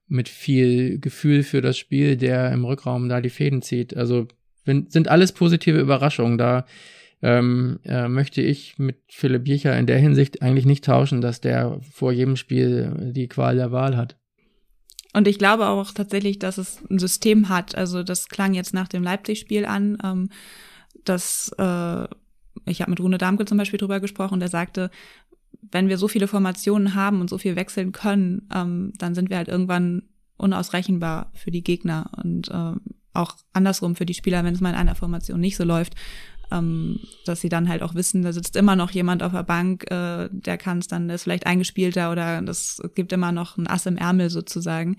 mit 0.08 0.28
viel 0.28 0.98
Gefühl 0.98 1.44
für 1.44 1.60
das 1.60 1.78
Spiel, 1.78 2.16
der 2.16 2.50
im 2.52 2.64
Rückraum 2.64 3.08
da 3.08 3.20
die 3.20 3.30
Fäden 3.30 3.62
zieht. 3.62 3.96
Also 3.96 4.26
sind 4.64 5.08
alles 5.08 5.32
positive 5.32 5.78
Überraschungen. 5.78 6.36
Da 6.36 6.66
ähm, 7.22 7.78
äh, 7.84 8.08
möchte 8.08 8.42
ich 8.42 8.78
mit 8.78 8.96
Philipp 9.08 9.46
Jicher 9.46 9.78
in 9.78 9.86
der 9.86 9.98
Hinsicht 9.98 10.42
eigentlich 10.42 10.66
nicht 10.66 10.84
tauschen, 10.84 11.20
dass 11.20 11.40
der 11.40 11.78
vor 11.92 12.12
jedem 12.12 12.36
Spiel 12.36 13.12
die 13.14 13.28
Qual 13.28 13.56
der 13.56 13.72
Wahl 13.72 13.96
hat. 13.96 14.16
Und 15.12 15.26
ich 15.26 15.38
glaube 15.38 15.66
auch 15.66 15.92
tatsächlich, 15.92 16.38
dass 16.38 16.58
es 16.58 16.78
ein 16.88 16.98
System 16.98 17.48
hat. 17.48 17.74
Also 17.74 18.02
das 18.02 18.28
klang 18.28 18.54
jetzt 18.54 18.74
nach 18.74 18.88
dem 18.88 19.02
Leipzig-Spiel 19.02 19.64
an, 19.66 19.98
ähm, 20.04 20.30
dass 21.04 21.50
äh, 21.58 22.04
ich 22.66 22.80
habe 22.80 22.90
mit 22.90 23.00
Rune 23.00 23.18
Damke 23.18 23.44
zum 23.44 23.58
Beispiel 23.58 23.78
drüber 23.78 24.00
gesprochen, 24.00 24.40
der 24.40 24.48
sagte, 24.48 24.90
wenn 25.72 25.88
wir 25.88 25.98
so 25.98 26.08
viele 26.08 26.28
Formationen 26.28 26.94
haben 26.94 27.20
und 27.20 27.28
so 27.28 27.38
viel 27.38 27.56
wechseln 27.56 27.92
können, 27.92 28.48
ähm, 28.54 28.92
dann 28.98 29.14
sind 29.14 29.30
wir 29.30 29.36
halt 29.36 29.48
irgendwann 29.48 30.02
unausrechenbar 30.36 31.30
für 31.34 31.50
die 31.50 31.62
Gegner 31.62 32.10
und 32.22 32.48
äh, 32.48 32.72
auch 33.12 33.36
andersrum 33.52 33.96
für 33.96 34.06
die 34.06 34.14
Spieler, 34.14 34.44
wenn 34.44 34.54
es 34.54 34.60
mal 34.60 34.70
in 34.70 34.76
einer 34.76 34.94
Formation 34.94 35.40
nicht 35.40 35.56
so 35.56 35.64
läuft, 35.64 35.94
ähm, 36.50 37.00
dass 37.24 37.40
sie 37.40 37.48
dann 37.48 37.68
halt 37.68 37.82
auch 37.82 37.94
wissen, 37.94 38.22
da 38.22 38.32
sitzt 38.32 38.56
immer 38.56 38.76
noch 38.76 38.90
jemand 38.90 39.22
auf 39.22 39.32
der 39.32 39.42
Bank, 39.42 39.90
äh, 39.90 40.28
der 40.30 40.58
kann 40.58 40.78
es 40.78 40.88
dann, 40.88 41.08
der 41.08 41.16
ist 41.16 41.24
vielleicht 41.24 41.46
eingespielter 41.46 42.10
oder 42.10 42.42
das 42.42 42.82
gibt 42.94 43.12
immer 43.12 43.32
noch 43.32 43.56
ein 43.56 43.66
Ass 43.66 43.86
im 43.86 43.96
Ärmel 43.96 44.30
sozusagen. 44.30 44.96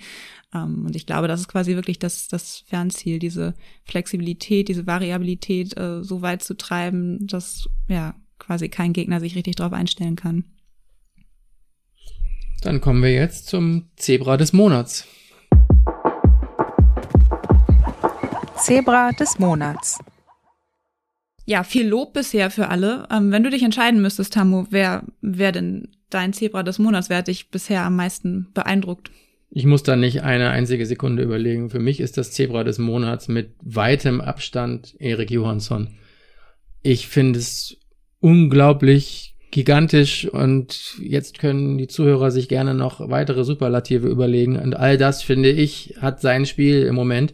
Ähm, 0.53 0.85
und 0.85 0.95
ich 0.95 1.05
glaube, 1.05 1.27
das 1.27 1.41
ist 1.41 1.47
quasi 1.47 1.75
wirklich 1.75 1.99
das, 1.99 2.27
das 2.27 2.63
Fernziel, 2.67 3.19
diese 3.19 3.53
Flexibilität, 3.83 4.67
diese 4.67 4.87
Variabilität 4.87 5.77
äh, 5.77 6.03
so 6.03 6.21
weit 6.21 6.43
zu 6.43 6.55
treiben, 6.55 7.27
dass 7.27 7.69
ja 7.87 8.15
quasi 8.39 8.69
kein 8.69 8.93
Gegner 8.93 9.19
sich 9.19 9.35
richtig 9.35 9.55
drauf 9.55 9.73
einstellen 9.73 10.15
kann. 10.15 10.45
Dann 12.61 12.79
kommen 12.79 13.01
wir 13.01 13.11
jetzt 13.11 13.47
zum 13.47 13.89
Zebra 13.95 14.37
des 14.37 14.53
Monats. 14.53 15.07
Zebra 18.57 19.11
des 19.11 19.39
Monats 19.39 19.97
ja, 21.45 21.63
viel 21.63 21.87
Lob 21.87 22.13
bisher 22.13 22.51
für 22.51 22.69
alle. 22.69 23.07
Ähm, 23.11 23.31
wenn 23.31 23.43
du 23.43 23.49
dich 23.49 23.63
entscheiden 23.63 24.01
müsstest, 24.01 24.33
Tamu, 24.33 24.65
wer, 24.69 25.03
wer 25.21 25.51
denn 25.51 25.89
dein 26.09 26.33
Zebra 26.33 26.63
des 26.63 26.79
Monats, 26.79 27.09
wer 27.09 27.17
hat 27.17 27.27
dich 27.27 27.49
bisher 27.49 27.83
am 27.83 27.95
meisten 27.95 28.47
beeindruckt? 28.53 29.11
Ich 29.49 29.65
muss 29.65 29.83
da 29.83 29.95
nicht 29.95 30.23
eine 30.23 30.49
einzige 30.49 30.85
Sekunde 30.85 31.23
überlegen. 31.23 31.69
Für 31.69 31.79
mich 31.79 31.99
ist 31.99 32.17
das 32.17 32.31
Zebra 32.31 32.63
des 32.63 32.79
Monats 32.79 33.27
mit 33.27 33.51
weitem 33.61 34.21
Abstand 34.21 34.95
Erik 34.99 35.29
Johansson. 35.29 35.89
Ich 36.83 37.07
finde 37.07 37.39
es 37.39 37.77
unglaublich 38.21 39.35
gigantisch 39.51 40.25
und 40.25 40.95
jetzt 41.01 41.39
können 41.39 41.77
die 41.77 41.87
Zuhörer 41.87 42.31
sich 42.31 42.47
gerne 42.47 42.73
noch 42.73 43.09
weitere 43.09 43.43
Superlative 43.43 44.07
überlegen 44.07 44.57
und 44.57 44.77
all 44.77 44.97
das, 44.97 45.21
finde 45.21 45.51
ich, 45.51 45.95
hat 45.99 46.21
sein 46.21 46.45
Spiel 46.45 46.83
im 46.83 46.95
Moment. 46.95 47.33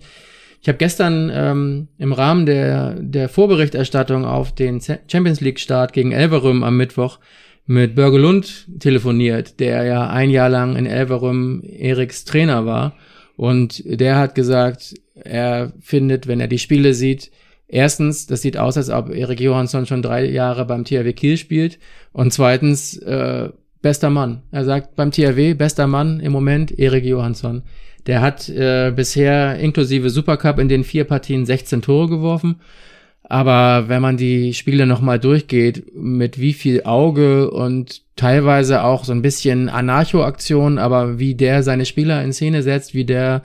Ich 0.62 0.68
habe 0.68 0.78
gestern 0.78 1.32
ähm, 1.34 1.88
im 1.98 2.14
Rahmen 2.14 2.46
der, 2.46 2.96
der 3.00 3.30
Vorberichterstattung 3.30 4.26
auf 4.26 4.54
den 4.54 4.82
Champions 4.82 5.42
League 5.42 5.60
Start 5.60 5.94
gegen 5.94 6.12
Elverum 6.12 6.64
am 6.64 6.78
Mittwoch 6.78 7.20
mit 7.66 7.96
Börge 7.96 8.18
Lund 8.18 8.68
telefoniert, 8.80 9.60
der 9.60 9.84
ja 9.84 10.10
ein 10.10 10.30
Jahr 10.30 10.50
lang 10.50 10.76
in 10.76 10.86
Elverum 10.86 11.62
Eriks 11.64 12.26
Trainer 12.26 12.66
war. 12.66 12.96
Und 13.36 13.84
der 13.86 14.18
hat 14.18 14.36
gesagt, 14.36 14.96
er 15.16 15.74
findet, 15.80 16.28
wenn 16.28 16.40
er 16.40 16.48
die 16.48 16.60
Spiele 16.60 16.94
sieht, 16.94 17.30
erstens, 17.68 18.26
das 18.26 18.42
sieht 18.42 18.58
aus, 18.58 18.78
als 18.78 18.90
ob 18.90 19.14
Erik 19.14 19.40
Johansson 19.40 19.86
schon 19.86 20.02
drei 20.02 20.26
Jahre 20.26 20.66
beim 20.66 20.86
THW 20.86 21.14
Kiel 21.14 21.38
spielt. 21.38 21.78
Und 22.14 22.34
zweitens, 22.34 22.98
äh, 22.98 23.50
bester 23.82 24.10
Mann. 24.10 24.42
Er 24.52 24.66
sagt 24.66 24.96
beim 24.96 25.12
THW, 25.12 25.54
bester 25.54 25.88
Mann 25.88 26.20
im 26.20 26.32
Moment, 26.32 26.78
Erik 26.78 27.06
Johansson. 27.06 27.64
Der 28.08 28.22
hat 28.22 28.50
äh, 28.50 28.92
bisher 28.96 29.60
inklusive 29.60 30.10
Supercup 30.10 30.60
in 30.60 30.70
den 30.70 30.84
vier 30.84 31.04
Partien 31.04 31.46
16 31.46 31.82
Tore 31.82 32.08
geworfen. 32.08 32.62
Aber 33.30 33.90
wenn 33.90 34.02
man 34.02 34.16
die 34.16 34.54
Spiele 34.54 34.86
nochmal 34.86 35.20
durchgeht, 35.20 35.94
mit 35.94 36.40
wie 36.40 36.54
viel 36.54 36.84
Auge 36.84 37.52
und 37.52 38.02
teilweise 38.16 38.84
auch 38.84 39.04
so 39.04 39.12
ein 39.12 39.22
bisschen 39.22 39.68
Anarcho-Aktion, 39.68 40.78
aber 40.78 41.20
wie 41.20 41.36
der 41.36 41.62
seine 41.62 41.86
Spieler 41.86 42.24
in 42.24 42.32
Szene 42.32 42.64
setzt, 42.64 42.94
wie 42.94 43.04
der 43.04 43.44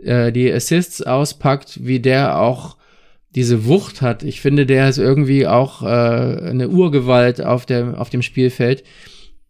äh, 0.00 0.30
die 0.30 0.52
Assists 0.52 1.02
auspackt, 1.02 1.84
wie 1.84 1.98
der 1.98 2.38
auch 2.38 2.76
diese 3.34 3.66
Wucht 3.66 4.02
hat. 4.02 4.22
Ich 4.22 4.40
finde, 4.40 4.66
der 4.66 4.88
ist 4.88 4.98
irgendwie 4.98 5.48
auch 5.48 5.82
äh, 5.82 5.86
eine 5.86 6.68
Urgewalt 6.68 7.44
auf, 7.44 7.66
der, 7.66 8.00
auf 8.00 8.10
dem 8.10 8.22
Spielfeld. 8.22 8.84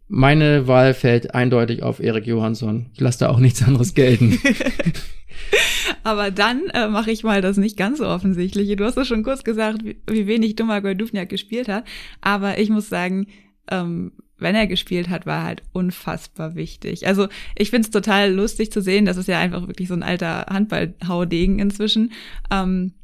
Meine 0.08 0.66
Wahl 0.68 0.94
fällt 0.94 1.34
eindeutig 1.34 1.82
auf 1.82 2.00
Erik 2.00 2.26
Johansson. 2.26 2.86
Ich 2.92 3.00
lasse 3.00 3.20
da 3.20 3.30
auch 3.30 3.38
nichts 3.38 3.62
anderes 3.62 3.94
gelten. 3.94 4.38
Aber 6.02 6.30
dann 6.30 6.68
äh, 6.72 6.88
mache 6.88 7.10
ich 7.10 7.24
mal 7.24 7.40
das 7.40 7.56
nicht 7.56 7.76
ganz 7.76 7.98
so 7.98 8.06
offensichtliche. 8.06 8.76
Du 8.76 8.84
hast 8.84 8.96
ja 8.96 9.04
schon 9.04 9.22
kurz 9.22 9.44
gesagt, 9.44 9.84
wie, 9.84 9.96
wie 10.08 10.26
wenig 10.26 10.56
Domagoj 10.56 10.94
Duvniak 10.94 11.28
gespielt 11.28 11.68
hat. 11.68 11.84
Aber 12.20 12.58
ich 12.58 12.70
muss 12.70 12.88
sagen, 12.88 13.26
ähm, 13.70 14.12
wenn 14.38 14.54
er 14.54 14.66
gespielt 14.66 15.08
hat, 15.08 15.26
war 15.26 15.38
er 15.38 15.44
halt 15.44 15.62
unfassbar 15.72 16.54
wichtig. 16.54 17.06
Also 17.06 17.28
ich 17.56 17.70
finde 17.70 17.86
es 17.86 17.90
total 17.90 18.32
lustig 18.32 18.72
zu 18.72 18.82
sehen, 18.82 19.04
das 19.04 19.16
ist 19.16 19.28
ja 19.28 19.38
einfach 19.38 19.66
wirklich 19.68 19.88
so 19.88 19.94
ein 19.94 20.02
alter 20.02 20.46
Handballhaudegen 20.46 21.58
inzwischen. 21.58 22.12
Ähm, 22.50 22.94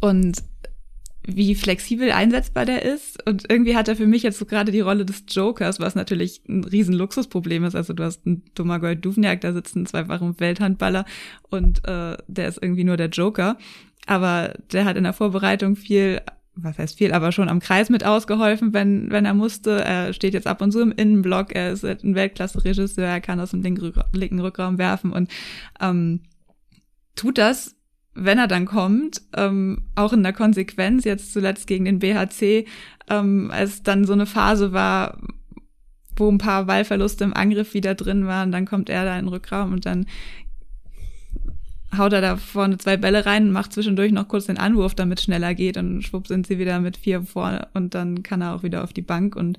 und 0.00 0.42
wie 1.26 1.54
flexibel 1.54 2.12
einsetzbar 2.12 2.64
der 2.64 2.82
ist. 2.82 3.26
Und 3.26 3.50
irgendwie 3.50 3.76
hat 3.76 3.88
er 3.88 3.96
für 3.96 4.06
mich 4.06 4.22
jetzt 4.22 4.38
so 4.38 4.46
gerade 4.46 4.72
die 4.72 4.80
Rolle 4.80 5.04
des 5.04 5.24
Jokers, 5.28 5.80
was 5.80 5.94
natürlich 5.94 6.40
ein 6.48 6.64
riesen 6.64 6.94
Luxusproblem 6.94 7.64
ist. 7.64 7.74
Also 7.74 7.92
du 7.92 8.04
hast 8.04 8.26
einen 8.26 8.42
Domagoj 8.54 8.96
Duvniak, 8.96 9.40
da 9.40 9.52
sitzen 9.52 9.86
zweifachen 9.86 10.38
Welthandballer 10.38 11.04
und 11.50 11.86
äh, 11.86 12.16
der 12.26 12.48
ist 12.48 12.62
irgendwie 12.62 12.84
nur 12.84 12.96
der 12.96 13.08
Joker. 13.08 13.58
Aber 14.06 14.54
der 14.72 14.84
hat 14.84 14.96
in 14.96 15.04
der 15.04 15.12
Vorbereitung 15.12 15.74
viel, 15.74 16.22
was 16.54 16.78
heißt 16.78 16.96
viel, 16.96 17.12
aber 17.12 17.32
schon 17.32 17.48
am 17.48 17.58
Kreis 17.60 17.90
mit 17.90 18.04
ausgeholfen, 18.04 18.72
wenn, 18.72 19.10
wenn 19.10 19.24
er 19.24 19.34
musste. 19.34 19.84
Er 19.84 20.12
steht 20.12 20.32
jetzt 20.32 20.46
ab 20.46 20.62
und 20.62 20.70
zu 20.70 20.80
im 20.80 20.92
Innenblock, 20.92 21.54
er 21.54 21.72
ist 21.72 21.84
ein 21.84 22.14
Weltklasse-Regisseur, 22.14 23.04
er 23.04 23.20
kann 23.20 23.40
aus 23.40 23.50
dem 23.50 23.62
linken 23.62 24.40
Rückraum 24.40 24.78
werfen 24.78 25.12
und 25.12 25.28
ähm, 25.80 26.20
tut 27.16 27.38
das 27.38 27.75
wenn 28.16 28.38
er 28.38 28.48
dann 28.48 28.66
kommt, 28.66 29.22
ähm, 29.36 29.82
auch 29.94 30.12
in 30.12 30.22
der 30.22 30.32
Konsequenz, 30.32 31.04
jetzt 31.04 31.32
zuletzt 31.32 31.66
gegen 31.66 31.84
den 31.84 31.98
BHC, 31.98 32.66
ähm, 33.08 33.50
als 33.52 33.82
dann 33.82 34.04
so 34.04 34.12
eine 34.12 34.26
Phase 34.26 34.72
war, 34.72 35.18
wo 36.16 36.30
ein 36.30 36.38
paar 36.38 36.64
Ballverluste 36.64 37.24
im 37.24 37.34
Angriff 37.34 37.74
wieder 37.74 37.94
drin 37.94 38.26
waren, 38.26 38.50
dann 38.50 38.66
kommt 38.66 38.88
er 38.88 39.04
da 39.04 39.18
in 39.18 39.26
den 39.26 39.32
Rückraum 39.32 39.72
und 39.72 39.86
dann 39.86 40.06
haut 41.96 42.12
er 42.12 42.20
da 42.20 42.36
vorne 42.36 42.78
zwei 42.78 42.96
Bälle 42.96 43.26
rein 43.26 43.44
und 43.44 43.52
macht 43.52 43.72
zwischendurch 43.72 44.12
noch 44.12 44.28
kurz 44.28 44.46
den 44.46 44.58
Anwurf, 44.58 44.94
damit 44.94 45.20
schneller 45.20 45.54
geht 45.54 45.76
und 45.76 46.02
schwupp 46.02 46.26
sind 46.26 46.46
sie 46.46 46.58
wieder 46.58 46.80
mit 46.80 46.96
vier 46.96 47.22
vorne 47.22 47.68
und 47.74 47.94
dann 47.94 48.22
kann 48.22 48.42
er 48.42 48.54
auch 48.54 48.62
wieder 48.62 48.82
auf 48.82 48.92
die 48.92 49.02
Bank 49.02 49.36
und 49.36 49.58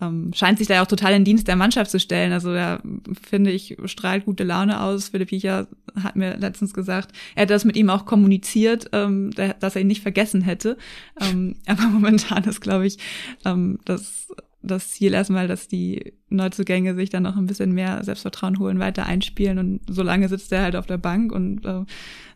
ähm, 0.00 0.32
scheint 0.34 0.58
sich 0.58 0.68
da 0.68 0.74
ja 0.74 0.82
auch 0.82 0.88
total 0.88 1.14
in 1.14 1.24
Dienst 1.24 1.48
der 1.48 1.56
Mannschaft 1.56 1.90
zu 1.90 1.98
stellen. 1.98 2.32
Also 2.32 2.50
er, 2.52 2.82
finde 3.20 3.50
ich, 3.50 3.76
strahlt 3.86 4.26
gute 4.26 4.44
Laune 4.44 4.80
aus. 4.80 5.08
Philipp 5.08 5.30
Hiecher 5.30 5.68
hat 6.02 6.16
mir 6.16 6.36
letztens 6.36 6.74
gesagt, 6.74 7.12
er 7.34 7.42
hätte 7.42 7.54
das 7.54 7.64
mit 7.64 7.76
ihm 7.76 7.88
auch 7.88 8.04
kommuniziert, 8.04 8.90
ähm, 8.92 9.30
dass 9.32 9.74
er 9.74 9.80
ihn 9.80 9.86
nicht 9.86 10.02
vergessen 10.02 10.42
hätte. 10.42 10.76
Ähm, 11.20 11.56
aber 11.66 11.86
momentan 11.86 12.44
ist, 12.44 12.60
glaube 12.60 12.86
ich, 12.86 12.98
ähm, 13.44 13.78
das, 13.84 14.28
das 14.62 14.90
Ziel 14.90 15.14
erstmal, 15.14 15.48
dass 15.48 15.68
die 15.68 16.12
Neuzugänge 16.28 16.94
sich 16.94 17.08
dann 17.08 17.22
noch 17.22 17.36
ein 17.36 17.46
bisschen 17.46 17.72
mehr 17.72 18.04
Selbstvertrauen 18.04 18.58
holen, 18.58 18.78
weiter 18.78 19.06
einspielen 19.06 19.58
und 19.58 19.80
solange 19.88 20.28
sitzt 20.28 20.52
er 20.52 20.62
halt 20.62 20.76
auf 20.76 20.86
der 20.86 20.98
Bank 20.98 21.32
und 21.32 21.64
äh, 21.64 21.84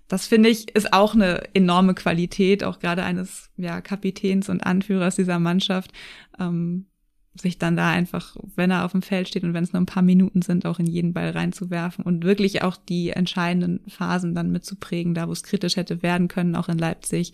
das 0.08 0.26
finde 0.26 0.48
ich 0.48 0.74
ist 0.74 0.92
auch 0.92 1.14
eine 1.14 1.54
enorme 1.54 1.94
Qualität, 1.94 2.64
auch 2.64 2.80
gerade 2.80 3.04
eines 3.04 3.48
ja, 3.56 3.80
Kapitäns 3.80 4.48
und 4.48 4.66
Anführers 4.66 5.14
dieser 5.14 5.38
Mannschaft. 5.38 5.92
Ähm, 6.40 6.86
sich 7.34 7.58
dann 7.58 7.76
da 7.76 7.90
einfach, 7.90 8.36
wenn 8.56 8.70
er 8.70 8.84
auf 8.84 8.92
dem 8.92 9.02
Feld 9.02 9.28
steht 9.28 9.44
und 9.44 9.54
wenn 9.54 9.64
es 9.64 9.72
nur 9.72 9.80
ein 9.80 9.86
paar 9.86 10.02
Minuten 10.02 10.42
sind, 10.42 10.66
auch 10.66 10.78
in 10.78 10.86
jeden 10.86 11.12
Ball 11.12 11.30
reinzuwerfen 11.30 12.04
und 12.04 12.24
wirklich 12.24 12.62
auch 12.62 12.76
die 12.76 13.10
entscheidenden 13.10 13.80
Phasen 13.88 14.34
dann 14.34 14.50
mitzuprägen, 14.50 15.14
da 15.14 15.28
wo 15.28 15.32
es 15.32 15.42
kritisch 15.42 15.76
hätte 15.76 16.02
werden 16.02 16.28
können, 16.28 16.56
auch 16.56 16.68
in 16.68 16.78
Leipzig. 16.78 17.32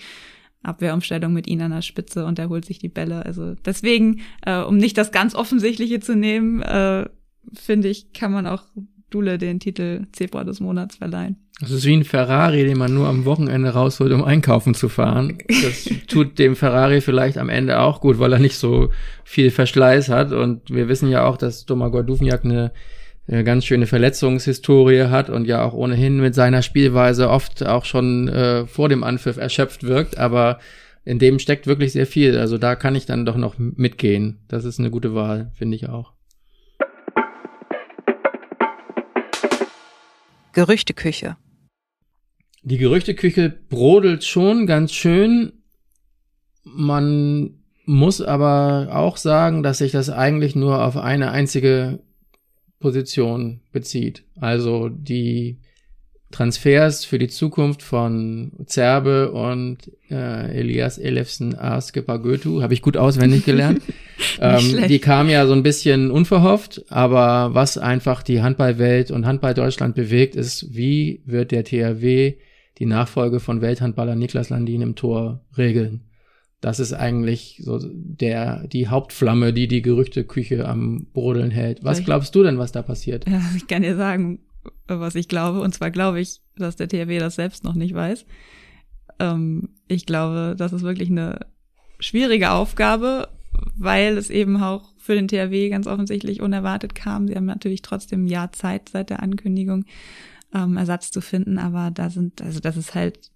Abwehrumstellung 0.62 1.32
mit 1.32 1.46
ihm 1.46 1.60
an 1.60 1.70
der 1.70 1.82
Spitze 1.82 2.26
und 2.26 2.40
er 2.40 2.48
holt 2.48 2.64
sich 2.64 2.78
die 2.78 2.88
Bälle. 2.88 3.24
Also 3.24 3.54
deswegen, 3.64 4.22
äh, 4.44 4.60
um 4.60 4.76
nicht 4.76 4.98
das 4.98 5.12
ganz 5.12 5.36
Offensichtliche 5.36 6.00
zu 6.00 6.16
nehmen, 6.16 6.60
äh, 6.62 7.08
finde 7.52 7.88
ich, 7.88 8.12
kann 8.12 8.32
man 8.32 8.46
auch 8.48 8.64
Dule 9.10 9.38
den 9.38 9.60
Titel 9.60 10.06
Zebra 10.12 10.44
des 10.44 10.60
Monats 10.60 10.96
verleihen. 10.96 11.36
Das 11.60 11.70
ist 11.70 11.86
wie 11.86 11.96
ein 11.96 12.04
Ferrari, 12.04 12.64
den 12.64 12.76
man 12.76 12.92
nur 12.92 13.08
am 13.08 13.24
Wochenende 13.24 13.70
rausholt, 13.70 14.12
um 14.12 14.24
einkaufen 14.24 14.74
zu 14.74 14.88
fahren. 14.90 15.38
Das 15.48 15.88
tut 16.06 16.38
dem 16.38 16.54
Ferrari 16.54 17.00
vielleicht 17.00 17.38
am 17.38 17.48
Ende 17.48 17.80
auch 17.80 18.00
gut, 18.00 18.18
weil 18.18 18.32
er 18.32 18.38
nicht 18.38 18.56
so 18.56 18.90
viel 19.24 19.50
Verschleiß 19.50 20.10
hat. 20.10 20.32
Und 20.32 20.70
wir 20.70 20.88
wissen 20.88 21.08
ja 21.08 21.24
auch, 21.24 21.38
dass 21.38 21.64
Domagoj 21.64 22.04
Duvniak 22.04 22.44
eine, 22.44 22.72
eine 23.26 23.42
ganz 23.42 23.64
schöne 23.64 23.86
Verletzungshistorie 23.86 25.04
hat 25.04 25.30
und 25.30 25.46
ja 25.46 25.64
auch 25.64 25.72
ohnehin 25.72 26.20
mit 26.20 26.34
seiner 26.34 26.60
Spielweise 26.60 27.30
oft 27.30 27.64
auch 27.64 27.86
schon 27.86 28.28
äh, 28.28 28.66
vor 28.66 28.90
dem 28.90 29.02
Anpfiff 29.02 29.38
erschöpft 29.38 29.84
wirkt. 29.84 30.18
Aber 30.18 30.58
in 31.06 31.18
dem 31.18 31.38
steckt 31.38 31.66
wirklich 31.66 31.92
sehr 31.92 32.06
viel. 32.06 32.36
Also 32.36 32.58
da 32.58 32.74
kann 32.74 32.96
ich 32.96 33.06
dann 33.06 33.24
doch 33.24 33.36
noch 33.36 33.54
mitgehen. 33.56 34.40
Das 34.48 34.66
ist 34.66 34.78
eine 34.78 34.90
gute 34.90 35.14
Wahl, 35.14 35.52
finde 35.54 35.76
ich 35.76 35.88
auch. 35.88 36.15
Gerüchteküche. 40.56 41.36
Die 42.62 42.78
Gerüchteküche 42.78 43.50
brodelt 43.50 44.24
schon 44.24 44.66
ganz 44.66 44.90
schön. 44.94 45.52
Man 46.64 47.58
muss 47.84 48.22
aber 48.22 48.88
auch 48.90 49.18
sagen, 49.18 49.62
dass 49.62 49.76
sich 49.76 49.92
das 49.92 50.08
eigentlich 50.08 50.56
nur 50.56 50.82
auf 50.82 50.96
eine 50.96 51.30
einzige 51.30 52.00
Position 52.80 53.60
bezieht. 53.70 54.24
Also 54.34 54.88
die 54.88 55.60
Transfers 56.32 57.04
für 57.04 57.18
die 57.18 57.28
Zukunft 57.28 57.82
von 57.82 58.52
Zerbe 58.66 59.30
und 59.30 59.90
äh, 60.10 60.58
Elias 60.58 60.98
Elefsen 60.98 61.56
Askepar 61.56 62.20
Götu 62.20 62.62
habe 62.62 62.74
ich 62.74 62.82
gut 62.82 62.96
auswendig 62.96 63.44
gelernt. 63.44 63.80
ähm, 64.40 64.88
die 64.88 64.98
kamen 64.98 65.30
ja 65.30 65.46
so 65.46 65.52
ein 65.52 65.62
bisschen 65.62 66.10
unverhofft, 66.10 66.84
aber 66.88 67.54
was 67.54 67.78
einfach 67.78 68.22
die 68.24 68.42
Handballwelt 68.42 69.12
und 69.12 69.24
Handball 69.24 69.54
Deutschland 69.54 69.94
bewegt, 69.94 70.34
ist, 70.34 70.74
wie 70.74 71.22
wird 71.26 71.52
der 71.52 71.64
THW 71.64 72.34
die 72.78 72.86
Nachfolge 72.86 73.38
von 73.38 73.60
Welthandballer 73.60 74.16
Niklas 74.16 74.50
Landin 74.50 74.82
im 74.82 74.96
Tor 74.96 75.44
regeln? 75.56 76.02
Das 76.60 76.80
ist 76.80 76.92
eigentlich 76.92 77.60
so 77.62 77.78
der, 77.82 78.66
die 78.66 78.88
Hauptflamme, 78.88 79.52
die 79.52 79.68
die 79.68 79.82
Gerüchteküche 79.82 80.66
am 80.66 81.06
Brodeln 81.12 81.52
hält. 81.52 81.84
Was 81.84 82.04
glaubst 82.04 82.34
du 82.34 82.42
denn, 82.42 82.58
was 82.58 82.72
da 82.72 82.82
passiert? 82.82 83.28
Ja, 83.28 83.40
ich 83.56 83.68
kann 83.68 83.82
dir 83.82 83.94
sagen, 83.94 84.40
was 84.86 85.14
ich 85.14 85.28
glaube. 85.28 85.60
Und 85.60 85.74
zwar 85.74 85.90
glaube 85.90 86.20
ich, 86.20 86.40
dass 86.56 86.76
der 86.76 86.88
THW 86.88 87.18
das 87.18 87.36
selbst 87.36 87.64
noch 87.64 87.74
nicht 87.74 87.94
weiß. 87.94 88.26
Ähm, 89.18 89.70
ich 89.88 90.06
glaube, 90.06 90.54
das 90.56 90.72
ist 90.72 90.82
wirklich 90.82 91.10
eine 91.10 91.40
schwierige 91.98 92.50
Aufgabe, 92.50 93.28
weil 93.76 94.18
es 94.18 94.30
eben 94.30 94.62
auch 94.62 94.92
für 94.98 95.14
den 95.14 95.28
THW 95.28 95.68
ganz 95.68 95.86
offensichtlich 95.86 96.40
unerwartet 96.40 96.94
kam. 96.94 97.28
Sie 97.28 97.34
haben 97.34 97.46
natürlich 97.46 97.82
trotzdem 97.82 98.24
ein 98.24 98.28
Jahr 98.28 98.52
Zeit 98.52 98.88
seit 98.88 99.10
der 99.10 99.22
Ankündigung, 99.22 99.84
ähm, 100.54 100.76
Ersatz 100.76 101.10
zu 101.10 101.20
finden, 101.20 101.58
aber 101.58 101.90
da 101.90 102.10
sind, 102.10 102.42
also 102.42 102.60
das 102.60 102.76
ist 102.76 102.94
halt 102.94 103.30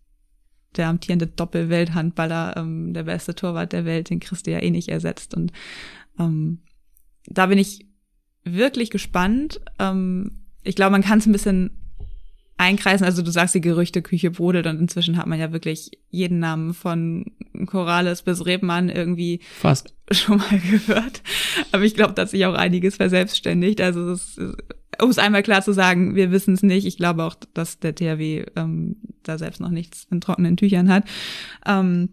der 0.76 0.88
amtierende 0.88 1.26
Doppelwelthandballer, 1.26 2.56
ähm, 2.56 2.92
der 2.92 3.04
beste 3.04 3.34
Torwart 3.34 3.72
der 3.72 3.84
Welt, 3.84 4.10
den 4.10 4.20
kriegst 4.20 4.46
du 4.46 4.50
ja 4.50 4.60
eh 4.60 4.70
nicht 4.70 4.88
ersetzt. 4.88 5.34
Und 5.34 5.52
ähm, 6.18 6.60
da 7.26 7.46
bin 7.46 7.58
ich 7.58 7.87
wirklich 8.44 8.90
gespannt. 8.90 9.60
Ähm, 9.78 10.39
ich 10.62 10.74
glaube, 10.74 10.92
man 10.92 11.02
kann 11.02 11.18
es 11.18 11.26
ein 11.26 11.32
bisschen 11.32 11.70
einkreisen. 12.60 13.06
Also 13.06 13.22
du 13.22 13.30
sagst, 13.30 13.54
die 13.54 13.62
Gerüchteküche 13.62 14.30
brodelt 14.30 14.66
und 14.66 14.78
inzwischen 14.78 15.16
hat 15.16 15.26
man 15.26 15.40
ja 15.40 15.50
wirklich 15.50 15.92
jeden 16.10 16.40
Namen 16.40 16.74
von 16.74 17.24
Corrales 17.66 18.22
bis 18.22 18.44
Rebmann 18.44 18.90
irgendwie 18.90 19.40
Fast. 19.58 19.94
schon 20.10 20.38
mal 20.38 20.58
gehört. 20.70 21.22
Aber 21.72 21.82
ich 21.84 21.94
glaube, 21.94 22.12
dass 22.12 22.32
sich 22.32 22.44
auch 22.44 22.54
einiges 22.54 22.96
verselbstständigt. 22.96 23.80
Also 23.80 24.10
es 24.10 24.36
ist, 24.36 24.56
um 25.00 25.08
es 25.08 25.18
einmal 25.18 25.42
klar 25.42 25.62
zu 25.62 25.72
sagen, 25.72 26.14
wir 26.14 26.30
wissen 26.30 26.52
es 26.52 26.62
nicht. 26.62 26.86
Ich 26.86 26.98
glaube 26.98 27.24
auch, 27.24 27.34
dass 27.54 27.78
der 27.78 27.94
THW 27.94 28.44
ähm, 28.56 28.96
da 29.22 29.38
selbst 29.38 29.60
noch 29.60 29.70
nichts 29.70 30.06
in 30.10 30.20
trockenen 30.20 30.58
Tüchern 30.58 30.92
hat. 30.92 31.04
Ähm, 31.66 32.10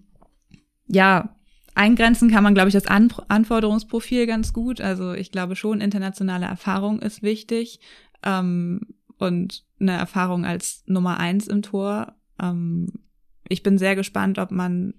ja, 0.87 1.35
eingrenzen 1.75 2.31
kann 2.31 2.43
man, 2.43 2.53
glaube 2.53 2.69
ich, 2.69 2.73
das 2.73 2.87
An 2.87 3.13
Anforderungsprofil 3.27 4.25
ganz 4.25 4.51
gut. 4.53 4.81
Also 4.81 5.13
ich 5.13 5.31
glaube 5.31 5.55
schon, 5.55 5.81
internationale 5.81 6.45
Erfahrung 6.45 6.99
ist 6.99 7.21
wichtig. 7.21 7.79
Ähm, 8.24 8.81
und 9.17 9.65
eine 9.79 9.93
Erfahrung 9.93 10.45
als 10.45 10.83
Nummer 10.86 11.19
eins 11.19 11.47
im 11.47 11.62
Tor. 11.62 12.15
Ähm, 12.41 12.88
ich 13.50 13.63
bin 13.63 13.77
sehr 13.77 13.95
gespannt, 13.95 14.39
ob 14.39 14.51
man 14.51 14.93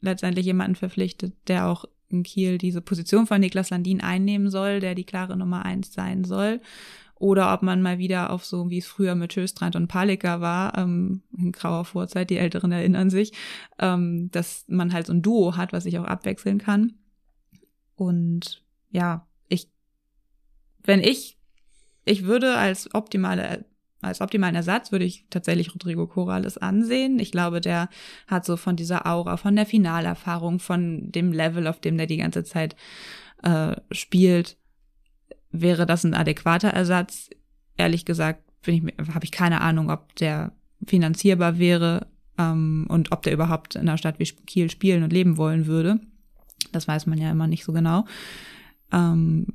letztendlich 0.00 0.46
jemanden 0.46 0.76
verpflichtet, 0.76 1.34
der 1.48 1.66
auch 1.66 1.84
in 2.08 2.22
Kiel 2.22 2.58
diese 2.58 2.80
Position 2.80 3.26
von 3.26 3.40
Niklas 3.40 3.70
Landin 3.70 4.00
einnehmen 4.00 4.50
soll, 4.50 4.80
der 4.80 4.94
die 4.94 5.04
klare 5.04 5.36
Nummer 5.36 5.64
eins 5.64 5.92
sein 5.92 6.24
soll. 6.24 6.60
Oder 7.16 7.54
ob 7.54 7.62
man 7.62 7.80
mal 7.80 7.98
wieder 7.98 8.30
auf 8.30 8.44
so, 8.44 8.70
wie 8.70 8.78
es 8.78 8.86
früher 8.86 9.14
mit 9.14 9.34
Höstrand 9.34 9.76
und 9.76 9.88
Palika 9.88 10.40
war, 10.40 10.76
ähm, 10.76 11.22
in 11.36 11.52
grauer 11.52 11.84
Vorzeit, 11.84 12.28
die 12.28 12.38
Älteren 12.38 12.72
erinnern 12.72 13.08
sich, 13.08 13.32
ähm, 13.78 14.30
dass 14.30 14.64
man 14.68 14.92
halt 14.92 15.06
so 15.06 15.12
ein 15.12 15.22
Duo 15.22 15.56
hat, 15.56 15.72
was 15.72 15.84
sich 15.84 15.98
auch 15.98 16.04
abwechseln 16.04 16.58
kann. 16.58 16.94
Und 17.94 18.64
ja, 18.90 19.26
ich, 19.48 19.70
wenn 20.82 21.00
ich 21.00 21.38
ich 22.04 22.24
würde 22.24 22.56
als 22.56 22.94
optimale 22.94 23.64
als 24.04 24.20
optimalen 24.20 24.54
Ersatz 24.54 24.92
würde 24.92 25.06
ich 25.06 25.24
tatsächlich 25.30 25.74
Rodrigo 25.74 26.06
Corrales 26.06 26.58
ansehen. 26.58 27.18
Ich 27.18 27.32
glaube, 27.32 27.60
der 27.60 27.88
hat 28.26 28.44
so 28.44 28.56
von 28.56 28.76
dieser 28.76 29.06
Aura, 29.06 29.38
von 29.38 29.56
der 29.56 29.64
Finalerfahrung, 29.66 30.58
von 30.58 31.10
dem 31.10 31.32
Level, 31.32 31.66
auf 31.66 31.80
dem 31.80 31.96
der 31.96 32.06
die 32.06 32.18
ganze 32.18 32.44
Zeit 32.44 32.76
äh, 33.42 33.76
spielt, 33.90 34.58
wäre 35.50 35.86
das 35.86 36.04
ein 36.04 36.14
adäquater 36.14 36.68
Ersatz. 36.68 37.30
Ehrlich 37.76 38.04
gesagt, 38.04 38.42
bin 38.62 38.88
ich, 38.88 39.14
habe 39.14 39.24
ich 39.24 39.32
keine 39.32 39.60
Ahnung, 39.60 39.90
ob 39.90 40.14
der 40.16 40.52
finanzierbar 40.86 41.58
wäre 41.58 42.08
ähm, 42.38 42.86
und 42.88 43.12
ob 43.12 43.22
der 43.22 43.32
überhaupt 43.32 43.74
in 43.74 43.82
einer 43.82 43.98
Stadt 43.98 44.18
wie 44.18 44.24
Kiel 44.24 44.70
spielen 44.70 45.02
und 45.02 45.12
leben 45.12 45.36
wollen 45.36 45.66
würde. 45.66 46.00
Das 46.72 46.88
weiß 46.88 47.06
man 47.06 47.18
ja 47.18 47.30
immer 47.30 47.46
nicht 47.46 47.64
so 47.64 47.72
genau. 47.72 48.04
Ähm, 48.92 49.46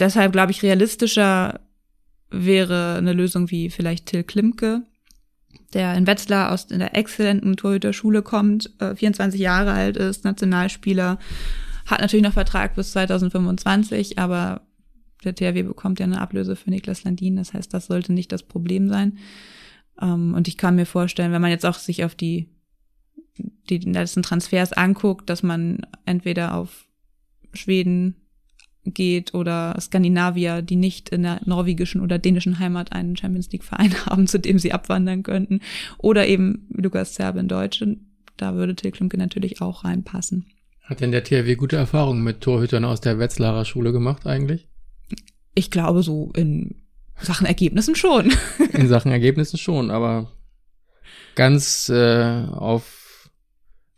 deshalb 0.00 0.32
glaube 0.32 0.52
ich, 0.52 0.62
realistischer 0.62 1.60
wäre 2.30 2.96
eine 2.96 3.12
Lösung 3.12 3.50
wie 3.50 3.70
vielleicht 3.70 4.06
Till 4.06 4.24
Klimke, 4.24 4.82
der 5.72 5.94
in 5.94 6.06
Wetzlar 6.06 6.52
aus 6.52 6.66
der 6.66 6.96
exzellenten 6.96 7.56
Torhüterschule 7.56 8.22
kommt, 8.22 8.70
äh, 8.80 8.94
24 8.94 9.40
Jahre 9.40 9.72
alt 9.72 9.96
ist, 9.96 10.24
Nationalspieler, 10.24 11.18
hat 11.86 12.00
natürlich 12.00 12.24
noch 12.24 12.32
Vertrag 12.32 12.74
bis 12.76 12.92
2025, 12.92 14.18
aber 14.18 14.62
der 15.24 15.34
THW 15.34 15.62
bekommt 15.64 16.00
ja 16.00 16.06
eine 16.06 16.20
Ablöse 16.20 16.56
für 16.56 16.70
Niklas 16.70 17.04
Landin, 17.04 17.36
das 17.36 17.52
heißt, 17.52 17.72
das 17.74 17.86
sollte 17.86 18.12
nicht 18.12 18.32
das 18.32 18.42
Problem 18.42 18.88
sein. 18.88 19.18
Ähm, 20.00 20.34
und 20.34 20.48
ich 20.48 20.56
kann 20.56 20.76
mir 20.76 20.86
vorstellen, 20.86 21.32
wenn 21.32 21.42
man 21.42 21.50
jetzt 21.50 21.66
auch 21.66 21.74
sich 21.74 22.04
auf 22.04 22.14
die, 22.14 22.48
die 23.68 23.78
letzten 23.78 24.22
Transfers 24.22 24.72
anguckt, 24.72 25.28
dass 25.28 25.42
man 25.42 25.80
entweder 26.04 26.54
auf 26.54 26.86
Schweden, 27.52 28.16
geht 28.84 29.34
oder 29.34 29.76
Skandinavier, 29.80 30.62
die 30.62 30.76
nicht 30.76 31.10
in 31.10 31.22
der 31.22 31.40
norwegischen 31.44 32.00
oder 32.00 32.18
dänischen 32.18 32.58
Heimat 32.58 32.92
einen 32.92 33.16
Champions 33.16 33.50
League 33.52 33.64
Verein 33.64 33.94
haben, 34.06 34.26
zu 34.26 34.38
dem 34.38 34.58
sie 34.58 34.72
abwandern 34.72 35.22
könnten. 35.22 35.60
Oder 35.98 36.26
eben 36.26 36.66
Lukas 36.70 37.14
Zerbe 37.14 37.40
in 37.40 37.48
Deutschen. 37.48 38.16
Da 38.36 38.54
würde 38.54 38.74
Till 38.74 38.90
Klimke 38.90 39.18
natürlich 39.18 39.60
auch 39.60 39.84
reinpassen. 39.84 40.46
Hat 40.82 41.00
denn 41.00 41.12
der 41.12 41.24
THW 41.24 41.54
gute 41.56 41.76
Erfahrungen 41.76 42.24
mit 42.24 42.40
Torhütern 42.40 42.84
aus 42.84 43.00
der 43.00 43.18
Wetzlarer 43.18 43.64
Schule 43.64 43.92
gemacht 43.92 44.26
eigentlich? 44.26 44.66
Ich 45.54 45.70
glaube 45.70 46.02
so 46.02 46.32
in 46.34 46.76
Sachen 47.20 47.46
Ergebnissen 47.46 47.94
schon. 47.94 48.32
in 48.72 48.88
Sachen 48.88 49.12
Ergebnissen 49.12 49.58
schon, 49.58 49.90
aber 49.90 50.32
ganz 51.34 51.88
äh, 51.90 52.44
auf 52.50 52.99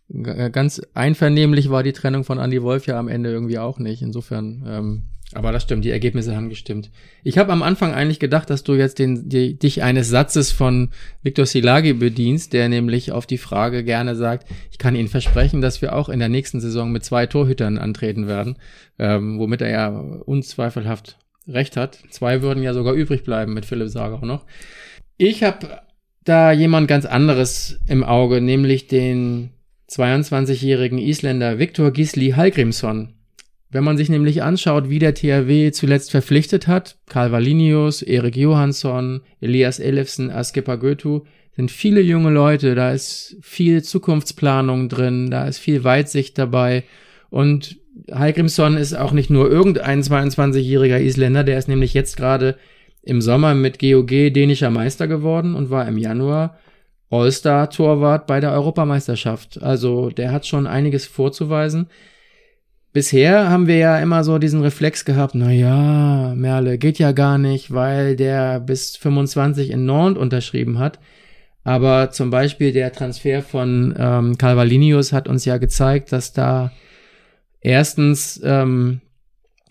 ganz 0.09 0.81
einvernehmlich 0.95 1.71
war 1.71 1.83
die 1.83 1.93
Trennung 1.93 2.25
von 2.25 2.38
Andy 2.38 2.62
Wolf 2.62 2.87
ja 2.87 2.99
am 2.99 3.09
Ende 3.09 3.31
irgendwie 3.31 3.59
auch 3.59 3.79
nicht. 3.79 4.03
Insofern, 4.03 4.65
ähm, 4.67 5.03
aber 5.35 5.53
das 5.53 5.62
stimmt, 5.62 5.85
die 5.85 5.91
Ergebnisse 5.91 6.37
haben 6.37 6.51
gestimmt. 6.51 6.91
Ich 7.23 7.38
habe 7.38 7.53
am 7.53 7.62
Anfang 7.62 7.95
eigentlich 7.95 8.21
gedacht, 8.21 8.51
dass 8.51 8.65
du 8.65 8.75
jetzt 8.75 8.99
den, 8.99 9.29
die, 9.29 9.59
dich 9.59 9.83
eines 9.83 10.11
Satzes 10.11 10.53
von 10.53 10.91
Viktor 11.23 11.47
Silagi 11.47 11.95
bedienst, 11.95 12.53
der 12.53 12.69
nämlich 12.69 13.12
auf 13.12 13.27
die 13.27 13.38
Frage 13.38 13.85
gerne 13.85 14.15
sagt, 14.15 14.47
ich 14.71 14.79
kann 14.79 14.95
Ihnen 14.95 15.09
versprechen, 15.09 15.62
dass 15.62 15.81
wir 15.81 15.97
auch 15.97 16.11
in 16.11 16.19
der 16.19 16.29
nächsten 16.29 16.61
Saison 16.61 16.93
mit 16.93 17.05
zwei 17.05 17.27
Torhütern 17.27 17.79
antreten 17.79 18.27
werden, 18.27 18.57
ähm, 18.99 19.38
womit 19.38 19.62
er 19.62 19.71
ja 19.71 19.88
unzweifelhaft 19.88 21.19
recht 21.49 21.77
hat. 21.79 21.99
Zwei 22.11 22.43
würden 22.43 22.62
ja 22.62 22.75
sogar 22.75 22.93
übrig 22.93 23.25
bleiben 23.25 23.55
mit 23.55 23.65
Philipp 23.65 23.88
Sager 23.88 24.17
auch 24.17 24.23
noch. 24.23 24.45
Ich 25.17 25.43
habe 25.43 25.81
da 26.25 26.53
jemand 26.53 26.88
ganz 26.88 27.07
anderes 27.07 27.81
im 27.88 28.05
Auge, 28.05 28.41
nämlich 28.41 28.87
den 28.87 29.51
22-jährigen 29.92 30.98
Isländer 30.98 31.59
Viktor 31.59 31.90
Gisli 31.90 32.31
Hallgrimsson. 32.31 33.14
Wenn 33.70 33.85
man 33.85 33.96
sich 33.96 34.09
nämlich 34.09 34.42
anschaut, 34.42 34.88
wie 34.88 34.98
der 34.98 35.14
THW 35.14 35.70
zuletzt 35.70 36.11
verpflichtet 36.11 36.66
hat, 36.66 36.96
Karl 37.09 37.33
Valinius, 37.33 38.02
Erik 38.02 38.37
Johansson, 38.37 39.20
Elias 39.40 39.78
Elefsen, 39.78 40.31
Askepa 40.31 40.76
Götu, 40.76 41.22
sind 41.57 41.70
viele 41.70 42.00
junge 42.00 42.31
Leute, 42.31 42.74
da 42.74 42.92
ist 42.92 43.37
viel 43.42 43.83
Zukunftsplanung 43.83 44.88
drin, 44.88 45.31
da 45.31 45.46
ist 45.46 45.59
viel 45.59 45.85
Weitsicht 45.85 46.38
dabei 46.38 46.85
und 47.31 47.78
Hallgrimsson 48.11 48.76
ist 48.76 48.94
auch 48.94 49.12
nicht 49.12 49.31
nur 49.31 49.50
irgendein 49.50 50.02
22-jähriger 50.02 50.98
Isländer, 50.98 51.44
der 51.44 51.59
ist 51.59 51.68
nämlich 51.68 51.92
jetzt 51.92 52.16
gerade 52.16 52.57
im 53.02 53.20
Sommer 53.20 53.55
mit 53.55 53.78
GOG 53.78 54.33
dänischer 54.33 54.70
Meister 54.70 55.07
geworden 55.07 55.55
und 55.55 55.70
war 55.70 55.87
im 55.87 55.98
Januar 55.98 56.59
All-Star-Torwart 57.12 58.27
bei 58.27 58.40
der 58.40 58.53
Europameisterschaft. 58.53 59.62
Also 59.62 60.09
der 60.11 60.33
hat 60.33 60.46
schon 60.46 60.66
einiges 60.66 61.07
vorzuweisen. 61.07 61.88
Bisher 62.94 63.48
haben 63.51 63.66
wir 63.66 63.77
ja 63.77 63.98
immer 63.98 64.25
so 64.25 64.38
diesen 64.38 64.62
Reflex 64.62 65.05
gehabt, 65.05 65.35
na 65.35 65.51
ja, 65.51 66.35
Merle 66.35 66.77
geht 66.77 66.98
ja 66.98 67.12
gar 67.12 67.38
nicht, 67.38 67.72
weil 67.72 68.16
der 68.16 68.61
bis 68.61 68.96
25 68.96 69.70
in 69.70 69.87
Nantes 69.87 70.20
unterschrieben 70.20 70.79
hat. 70.79 70.98
Aber 71.64 72.11
zum 72.11 72.31
Beispiel 72.31 72.72
der 72.72 72.92
Transfer 72.92 73.42
von 73.42 73.94
ähm, 73.98 74.37
Calvalinius 74.37 75.12
hat 75.12 75.29
uns 75.29 75.44
ja 75.44 75.59
gezeigt, 75.59 76.12
dass 76.12 76.33
da 76.33 76.72
erstens 77.61 78.40
ähm, 78.44 79.01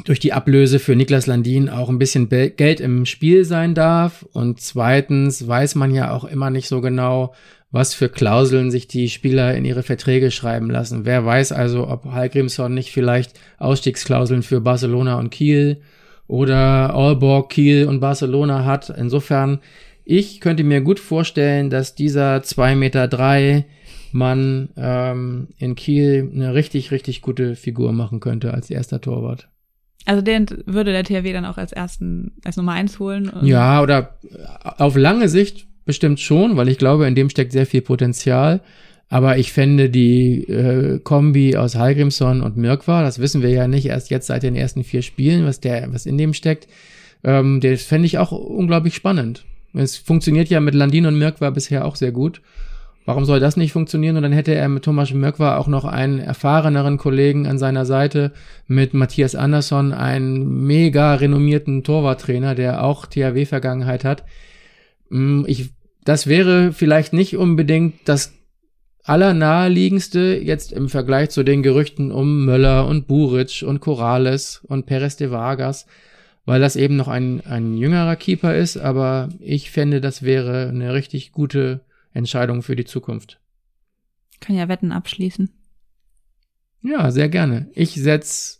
durch 0.06 0.20
die 0.20 0.34
Ablöse 0.34 0.80
für 0.80 0.96
Niklas 0.96 1.28
Landin 1.28 1.70
auch 1.70 1.90
ein 1.90 2.00
bisschen 2.00 2.30
Geld 2.30 2.80
im 2.80 3.06
Spiel 3.06 3.46
sein 3.46 3.74
darf. 3.74 4.26
Und 4.34 4.60
zweitens 4.60 5.48
weiß 5.48 5.76
man 5.76 5.94
ja 5.94 6.12
auch 6.12 6.26
immer 6.26 6.50
nicht 6.50 6.68
so 6.68 6.82
genau, 6.82 7.34
was 7.72 7.94
für 7.94 8.10
Klauseln 8.10 8.70
sich 8.70 8.88
die 8.88 9.10
Spieler 9.10 9.56
in 9.56 9.66
ihre 9.66 9.84
Verträge 9.84 10.30
schreiben 10.30 10.70
lassen. 10.70 11.06
Wer 11.06 11.26
weiß 11.26 11.52
also, 11.54 11.88
ob 11.88 12.06
Hallgrimsson 12.06 12.74
nicht 12.74 12.92
vielleicht 12.92 13.40
Ausstiegsklauseln 13.58 14.44
für 14.44 14.60
Barcelona 14.60 15.18
und 15.18 15.30
Kiel 15.30 15.82
oder 16.28 16.94
Aalborg, 16.94 17.50
Kiel 17.50 17.88
und 17.88 18.02
Barcelona 18.02 18.66
hat. 18.66 18.90
Insofern, 18.90 19.60
ich 20.04 20.42
könnte 20.42 20.64
mir 20.64 20.82
gut 20.82 21.00
vorstellen, 21.00 21.70
dass 21.70 21.96
dieser 21.96 22.44
zwei 22.44 22.76
Meter 22.76 23.08
drei 23.08 23.66
Mann 24.12 24.70
ähm, 24.76 25.48
in 25.58 25.76
Kiel 25.76 26.30
eine 26.34 26.54
richtig, 26.54 26.92
richtig 26.92 27.22
gute 27.22 27.56
Figur 27.56 27.94
machen 27.94 28.20
könnte 28.20 28.54
als 28.54 28.70
erster 28.70 29.00
Torwart. 29.00 29.48
Also 30.06 30.22
den 30.22 30.48
würde 30.66 30.92
der 30.92 31.04
THW 31.04 31.32
dann 31.34 31.46
auch 31.46 31.58
als 31.58 31.72
ersten, 31.72 32.32
als 32.44 32.58
Nummer 32.58 32.74
eins 32.74 33.00
holen? 33.00 33.32
Ja, 33.42 33.82
oder 33.82 34.18
auf 34.78 34.96
lange 34.96 35.30
Sicht 35.30 35.68
bestimmt 35.86 36.20
schon, 36.20 36.58
weil 36.58 36.70
ich 36.70 36.78
glaube, 36.78 37.08
in 37.08 37.16
dem 37.16 37.30
steckt 37.30 37.52
sehr 37.52 37.66
viel 37.66 37.82
Potenzial. 37.82 38.62
Aber 39.10 39.38
ich 39.38 39.52
fände 39.52 39.90
die 39.90 40.44
äh, 40.48 41.00
Kombi 41.00 41.58
aus 41.58 41.76
Hallgrimsson 41.76 42.42
und 42.42 42.56
Mirkwa, 42.56 43.04
das 43.04 43.20
wissen 43.20 43.42
wir 43.42 43.50
ja 43.50 43.68
nicht 43.68 43.86
erst 43.88 44.10
jetzt 44.10 44.28
seit 44.28 44.42
den 44.42 44.56
ersten 44.56 44.86
vier 44.86 45.02
Spielen, 45.02 45.46
was 45.46 45.60
der, 45.60 45.92
was 45.92 46.06
in 46.06 46.18
dem 46.18 46.34
steckt, 46.34 46.70
ähm, 47.26 47.60
das 47.60 47.84
fände 47.84 48.06
ich 48.06 48.20
auch 48.20 48.32
unglaublich 48.32 48.96
spannend. 48.96 49.44
Es 49.74 49.98
funktioniert 49.98 50.48
ja 50.48 50.62
mit 50.62 50.76
Landin 50.76 51.06
und 51.06 51.18
Mirkwa 51.18 51.50
bisher 51.50 51.84
auch 51.84 51.98
sehr 51.98 52.14
gut. 52.14 52.42
Warum 53.12 53.26
soll 53.26 53.42
das 53.42 53.58
nicht 53.58 53.74
funktionieren? 53.74 54.16
Und 54.16 54.24
dann 54.24 54.32
hätte 54.32 54.56
er 54.56 54.70
mit 54.70 54.86
Thomas 54.86 55.14
Mörkwa 55.14 55.58
auch 55.58 55.68
noch 55.68 55.84
einen 55.84 56.20
erfahreneren 56.20 56.96
Kollegen 56.98 57.46
an 57.46 57.58
seiner 57.58 57.86
Seite, 57.86 58.32
mit 58.68 58.94
Matthias 58.94 59.36
Andersson, 59.36 59.92
einen 59.92 60.66
mega 60.66 61.16
renommierten 61.16 61.84
Torwarttrainer, 61.84 62.56
der 62.56 62.86
auch 62.86 63.06
THW-Vergangenheit 63.06 64.06
hat. 64.06 64.24
Mm, 65.10 65.44
ich, 65.46 65.72
das 66.06 66.28
wäre 66.28 66.72
vielleicht 66.72 67.12
nicht 67.12 67.36
unbedingt 67.36 67.96
das 68.06 68.32
allernaheliegendste 69.04 70.40
jetzt 70.42 70.72
im 70.72 70.88
Vergleich 70.88 71.32
zu 71.32 71.44
den 71.44 71.64
Gerüchten 71.64 72.14
um 72.14 72.46
Möller 72.46 72.88
und 72.88 73.08
Buric 73.08 73.66
und 73.68 73.82
Corrales 73.82 74.62
und 74.66 74.86
Perez 74.86 75.18
de 75.18 75.32
Vargas. 75.32 75.86
weil 76.46 76.62
das 76.62 76.78
eben 76.78 76.96
noch 76.96 77.10
ein, 77.10 77.42
ein 77.42 77.76
jüngerer 77.76 78.16
Keeper 78.16 78.56
ist, 78.56 78.78
aber 78.78 79.28
ich 79.42 79.70
fände, 79.70 80.00
das 80.00 80.24
wäre 80.24 80.70
eine 80.70 80.94
richtig 80.94 81.34
gute 81.34 81.82
Entscheidung 82.14 82.62
für 82.64 82.76
die 82.76 82.86
Zukunft. 82.86 83.40
Kann 84.40 84.56
ja 84.56 84.68
Wetten 84.68 84.92
abschließen. 84.92 85.50
Ja, 86.82 87.12
sehr 87.12 87.30
gerne. 87.30 87.70
Ich 87.74 87.94
setze 87.94 88.60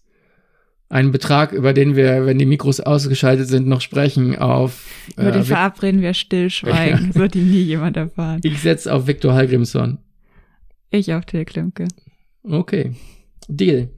einen 0.90 1.12
Betrag, 1.12 1.54
über 1.54 1.74
den 1.74 1.96
wir, 1.96 2.26
wenn 2.26 2.38
die 2.38 2.46
Mikros 2.46 2.80
ausgeschaltet 2.80 3.48
sind, 3.48 3.68
noch 3.68 3.82
sprechen, 3.82 4.38
auf. 4.38 4.86
Über 5.16 5.30
äh, 5.30 5.32
den 5.32 5.44
verabreden 5.44 6.02
wir 6.02 6.14
stillschweigen. 6.14 7.16
Wird 7.16 7.36
ihn 7.36 7.50
nie 7.50 7.64
jemand 7.64 7.98
erfahren. 7.98 8.42
Ich 8.44 8.60
setze 8.62 8.94
auf 8.94 9.08
Viktor 9.08 9.34
Hallgrimsson. 9.34 10.00
Ich 10.90 11.14
auf 11.14 11.26
Till 11.26 11.46
Klimke. 11.46 11.88
Okay. 12.44 12.94
Deal. 13.48 13.90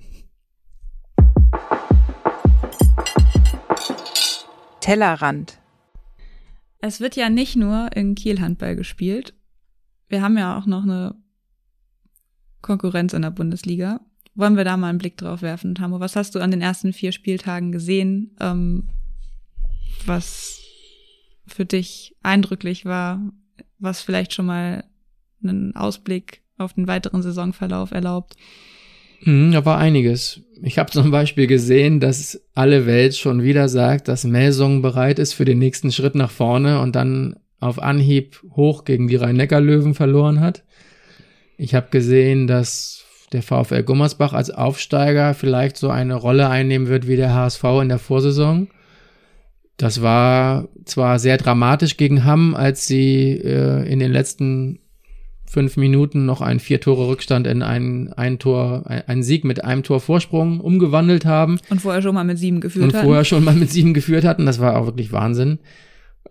Tellerrand. 4.79 5.59
Es 6.79 6.99
wird 6.99 7.15
ja 7.15 7.29
nicht 7.29 7.55
nur 7.55 7.89
in 7.95 8.13
Kiel 8.13 8.41
Handball 8.41 8.75
gespielt. 8.75 9.33
Wir 10.13 10.21
haben 10.21 10.37
ja 10.37 10.55
auch 10.55 10.67
noch 10.67 10.83
eine 10.83 11.15
Konkurrenz 12.61 13.13
in 13.13 13.23
der 13.23 13.31
Bundesliga. 13.31 13.99
Wollen 14.35 14.57
wir 14.57 14.63
da 14.63 14.77
mal 14.77 14.89
einen 14.89 14.99
Blick 14.99 15.17
drauf 15.17 15.41
werfen, 15.41 15.73
Tamo? 15.73 15.99
Was 15.99 16.15
hast 16.15 16.35
du 16.35 16.39
an 16.39 16.51
den 16.51 16.61
ersten 16.61 16.93
vier 16.93 17.11
Spieltagen 17.11 17.71
gesehen, 17.71 18.35
ähm, 18.39 18.89
was 20.05 20.61
für 21.47 21.65
dich 21.65 22.15
eindrücklich 22.21 22.85
war, 22.85 23.21
was 23.79 24.01
vielleicht 24.03 24.33
schon 24.33 24.45
mal 24.45 24.83
einen 25.41 25.75
Ausblick 25.75 26.43
auf 26.59 26.73
den 26.73 26.87
weiteren 26.87 27.23
Saisonverlauf 27.23 27.89
erlaubt? 27.89 28.35
Mhm, 29.21 29.51
da 29.51 29.65
war 29.65 29.79
einiges. 29.79 30.41
Ich 30.61 30.77
habe 30.77 30.91
zum 30.91 31.09
Beispiel 31.09 31.47
gesehen, 31.47 31.99
dass 31.99 32.39
alle 32.53 32.85
Welt 32.85 33.15
schon 33.15 33.41
wieder 33.41 33.67
sagt, 33.67 34.09
dass 34.09 34.25
Melsung 34.25 34.83
bereit 34.83 35.17
ist 35.17 35.33
für 35.33 35.45
den 35.45 35.57
nächsten 35.57 35.91
Schritt 35.91 36.13
nach 36.13 36.29
vorne 36.29 36.81
und 36.81 36.95
dann 36.95 37.35
auf 37.63 37.81
Anhieb 37.81 38.43
hoch 38.55 38.85
gegen 38.85 39.07
die 39.07 39.15
Rhein-Neckar-Löwen 39.15 39.93
verloren 39.93 40.39
hat. 40.39 40.63
Ich 41.57 41.75
habe 41.75 41.87
gesehen, 41.89 42.47
dass 42.47 43.05
der 43.31 43.41
VfL 43.41 43.83
Gummersbach 43.83 44.33
als 44.33 44.51
Aufsteiger 44.51 45.33
vielleicht 45.33 45.77
so 45.77 45.89
eine 45.89 46.15
Rolle 46.15 46.49
einnehmen 46.49 46.87
wird 46.87 47.07
wie 47.07 47.15
der 47.15 47.33
HSV 47.33 47.63
in 47.81 47.89
der 47.89 47.99
Vorsaison. 47.99 48.67
Das 49.77 50.01
war 50.01 50.67
zwar 50.85 51.17
sehr 51.17 51.37
dramatisch 51.37 51.97
gegen 51.97 52.25
Hamm, 52.25 52.53
als 52.53 52.85
sie 52.85 53.31
äh, 53.31 53.91
in 53.91 53.99
den 53.99 54.11
letzten 54.11 54.79
fünf 55.45 55.77
Minuten 55.77 56.25
noch 56.25 56.41
einen 56.41 56.59
vier 56.59 56.81
Tore 56.81 57.07
Rückstand 57.07 57.45
in 57.45 57.61
einen, 57.61 58.11
ein 58.13 58.39
Tor, 58.39 58.83
einen 58.87 59.23
Sieg 59.23 59.43
mit 59.45 59.63
einem 59.63 59.83
Tor 59.83 59.99
Vorsprung 59.99 60.59
umgewandelt 60.59 61.25
haben. 61.25 61.59
Und 61.69 61.81
vorher 61.81 62.01
schon 62.01 62.15
mal 62.15 62.23
mit 62.23 62.39
sieben 62.39 62.59
geführt 62.59 62.87
hatten. 62.87 62.95
Und 62.97 63.03
vorher 63.03 63.23
schon 63.23 63.43
mal 63.43 63.53
mit 63.55 63.69
sieben 63.69 63.93
geführt 63.93 64.25
hatten. 64.25 64.45
Das 64.45 64.59
war 64.59 64.77
auch 64.77 64.85
wirklich 64.85 65.11
Wahnsinn. 65.11 65.59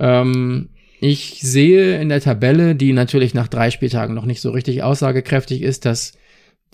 Ähm, 0.01 0.71
ich 1.05 1.41
sehe 1.41 2.01
in 2.01 2.11
der 2.11 2.21
Tabelle, 2.21 2.77
die 2.77 2.93
natürlich 2.93 3.35
nach 3.35 3.49
drei 3.49 3.73
Spieltagen 3.73 4.15
noch 4.15 4.25
nicht 4.25 4.41
so 4.41 4.53
richtig 4.53 4.85
aussagekräftig 4.85 5.61
ist, 5.61 5.85
dass 5.85 6.13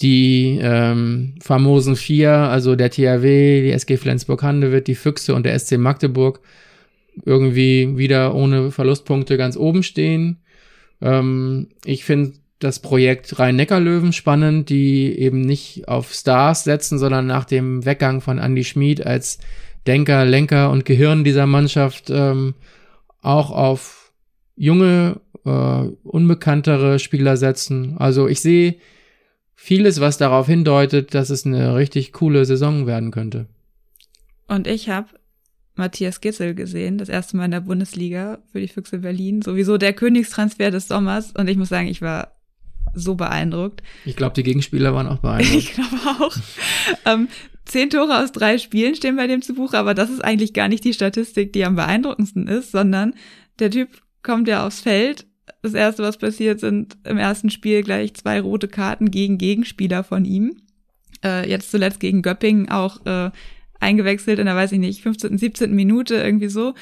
die 0.02 0.58
ähm, 0.60 1.36
famosen 1.40 1.96
vier, 1.96 2.32
also 2.32 2.76
der 2.76 2.90
THW, 2.90 3.62
die 3.62 3.72
SG 3.72 3.96
Flensburg-Handewitt, 3.96 4.86
die 4.86 4.96
Füchse 4.96 5.34
und 5.34 5.46
der 5.46 5.58
SC 5.58 5.78
Magdeburg, 5.78 6.40
irgendwie 7.24 7.96
wieder 7.96 8.34
ohne 8.34 8.70
Verlustpunkte 8.70 9.38
ganz 9.38 9.56
oben 9.56 9.82
stehen. 9.82 10.42
Ähm, 11.00 11.68
ich 11.86 12.04
finde 12.04 12.34
das 12.58 12.80
Projekt 12.80 13.38
Rhein-Neckar-Löwen 13.38 14.12
spannend, 14.12 14.68
die 14.68 15.18
eben 15.18 15.40
nicht 15.40 15.88
auf 15.88 16.12
Stars 16.12 16.64
setzen, 16.64 16.98
sondern 16.98 17.26
nach 17.26 17.46
dem 17.46 17.86
Weggang 17.86 18.20
von 18.20 18.36
Andy 18.36 18.64
Schmid 18.64 19.06
als 19.06 19.38
Denker, 19.86 20.26
Lenker 20.26 20.70
und 20.70 20.84
Gehirn 20.84 21.24
dieser 21.24 21.46
Mannschaft 21.46 22.10
ähm, 22.10 22.56
auch 23.22 23.52
auf 23.52 23.97
junge, 24.58 25.20
äh, 25.44 25.88
unbekanntere 26.02 26.98
Spieler 26.98 27.36
setzen. 27.36 27.96
Also 27.98 28.28
ich 28.28 28.40
sehe 28.40 28.76
vieles, 29.54 30.00
was 30.00 30.18
darauf 30.18 30.46
hindeutet, 30.46 31.14
dass 31.14 31.30
es 31.30 31.46
eine 31.46 31.76
richtig 31.76 32.12
coole 32.12 32.44
Saison 32.44 32.86
werden 32.86 33.10
könnte. 33.10 33.46
Und 34.46 34.66
ich 34.66 34.88
habe 34.88 35.08
Matthias 35.74 36.20
Gitzel 36.20 36.54
gesehen, 36.54 36.98
das 36.98 37.08
erste 37.08 37.36
Mal 37.36 37.46
in 37.46 37.52
der 37.52 37.60
Bundesliga 37.60 38.38
für 38.50 38.60
die 38.60 38.68
Füchse 38.68 38.98
Berlin. 38.98 39.42
Sowieso 39.42 39.78
der 39.78 39.92
Königstransfer 39.92 40.70
des 40.70 40.88
Sommers. 40.88 41.32
Und 41.32 41.48
ich 41.48 41.56
muss 41.56 41.68
sagen, 41.68 41.86
ich 41.88 42.02
war 42.02 42.32
so 42.94 43.14
beeindruckt. 43.14 43.82
Ich 44.04 44.16
glaube, 44.16 44.34
die 44.34 44.42
Gegenspieler 44.42 44.94
waren 44.94 45.06
auch 45.06 45.18
beeindruckt. 45.22 45.54
ich 45.54 45.72
glaube 45.74 46.24
auch. 46.24 46.36
ähm, 47.04 47.28
zehn 47.64 47.90
Tore 47.90 48.22
aus 48.22 48.32
drei 48.32 48.58
Spielen 48.58 48.96
stehen 48.96 49.16
bei 49.16 49.26
dem 49.26 49.42
zu 49.42 49.54
Buch, 49.54 49.74
aber 49.74 49.94
das 49.94 50.10
ist 50.10 50.24
eigentlich 50.24 50.52
gar 50.52 50.68
nicht 50.68 50.84
die 50.84 50.94
Statistik, 50.94 51.52
die 51.52 51.64
am 51.64 51.76
beeindruckendsten 51.76 52.48
ist, 52.48 52.72
sondern 52.72 53.14
der 53.58 53.70
Typ 53.70 53.88
kommt 54.28 54.46
ja 54.46 54.66
aufs 54.66 54.82
Feld. 54.82 55.26
Das 55.62 55.72
erste, 55.72 56.02
was 56.02 56.18
passiert, 56.18 56.60
sind 56.60 56.98
im 57.04 57.16
ersten 57.16 57.48
Spiel 57.48 57.82
gleich 57.82 58.12
zwei 58.14 58.40
rote 58.40 58.68
Karten 58.68 59.10
gegen 59.10 59.38
Gegenspieler 59.38 60.04
von 60.04 60.26
ihm. 60.26 60.60
Äh, 61.24 61.48
jetzt 61.48 61.70
zuletzt 61.70 61.98
gegen 61.98 62.20
Göppingen 62.20 62.68
auch 62.68 63.04
äh, 63.06 63.30
eingewechselt 63.80 64.38
in 64.38 64.44
der, 64.44 64.54
weiß 64.54 64.72
ich 64.72 64.78
nicht, 64.78 65.02
15., 65.02 65.38
17. 65.38 65.74
Minute 65.74 66.16
irgendwie 66.16 66.50
so. 66.50 66.74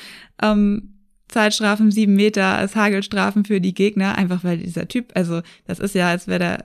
Ähm, 0.42 0.94
Zeitstrafen 1.28 1.92
sieben 1.92 2.14
Meter 2.14 2.56
als 2.56 2.74
Hagelstrafen 2.74 3.44
für 3.44 3.60
die 3.60 3.74
Gegner, 3.74 4.18
einfach 4.18 4.42
weil 4.42 4.58
dieser 4.58 4.88
Typ, 4.88 5.12
also 5.14 5.40
das 5.66 5.78
ist 5.78 5.94
ja, 5.94 6.08
als 6.08 6.26
wäre 6.26 6.38
der, 6.38 6.64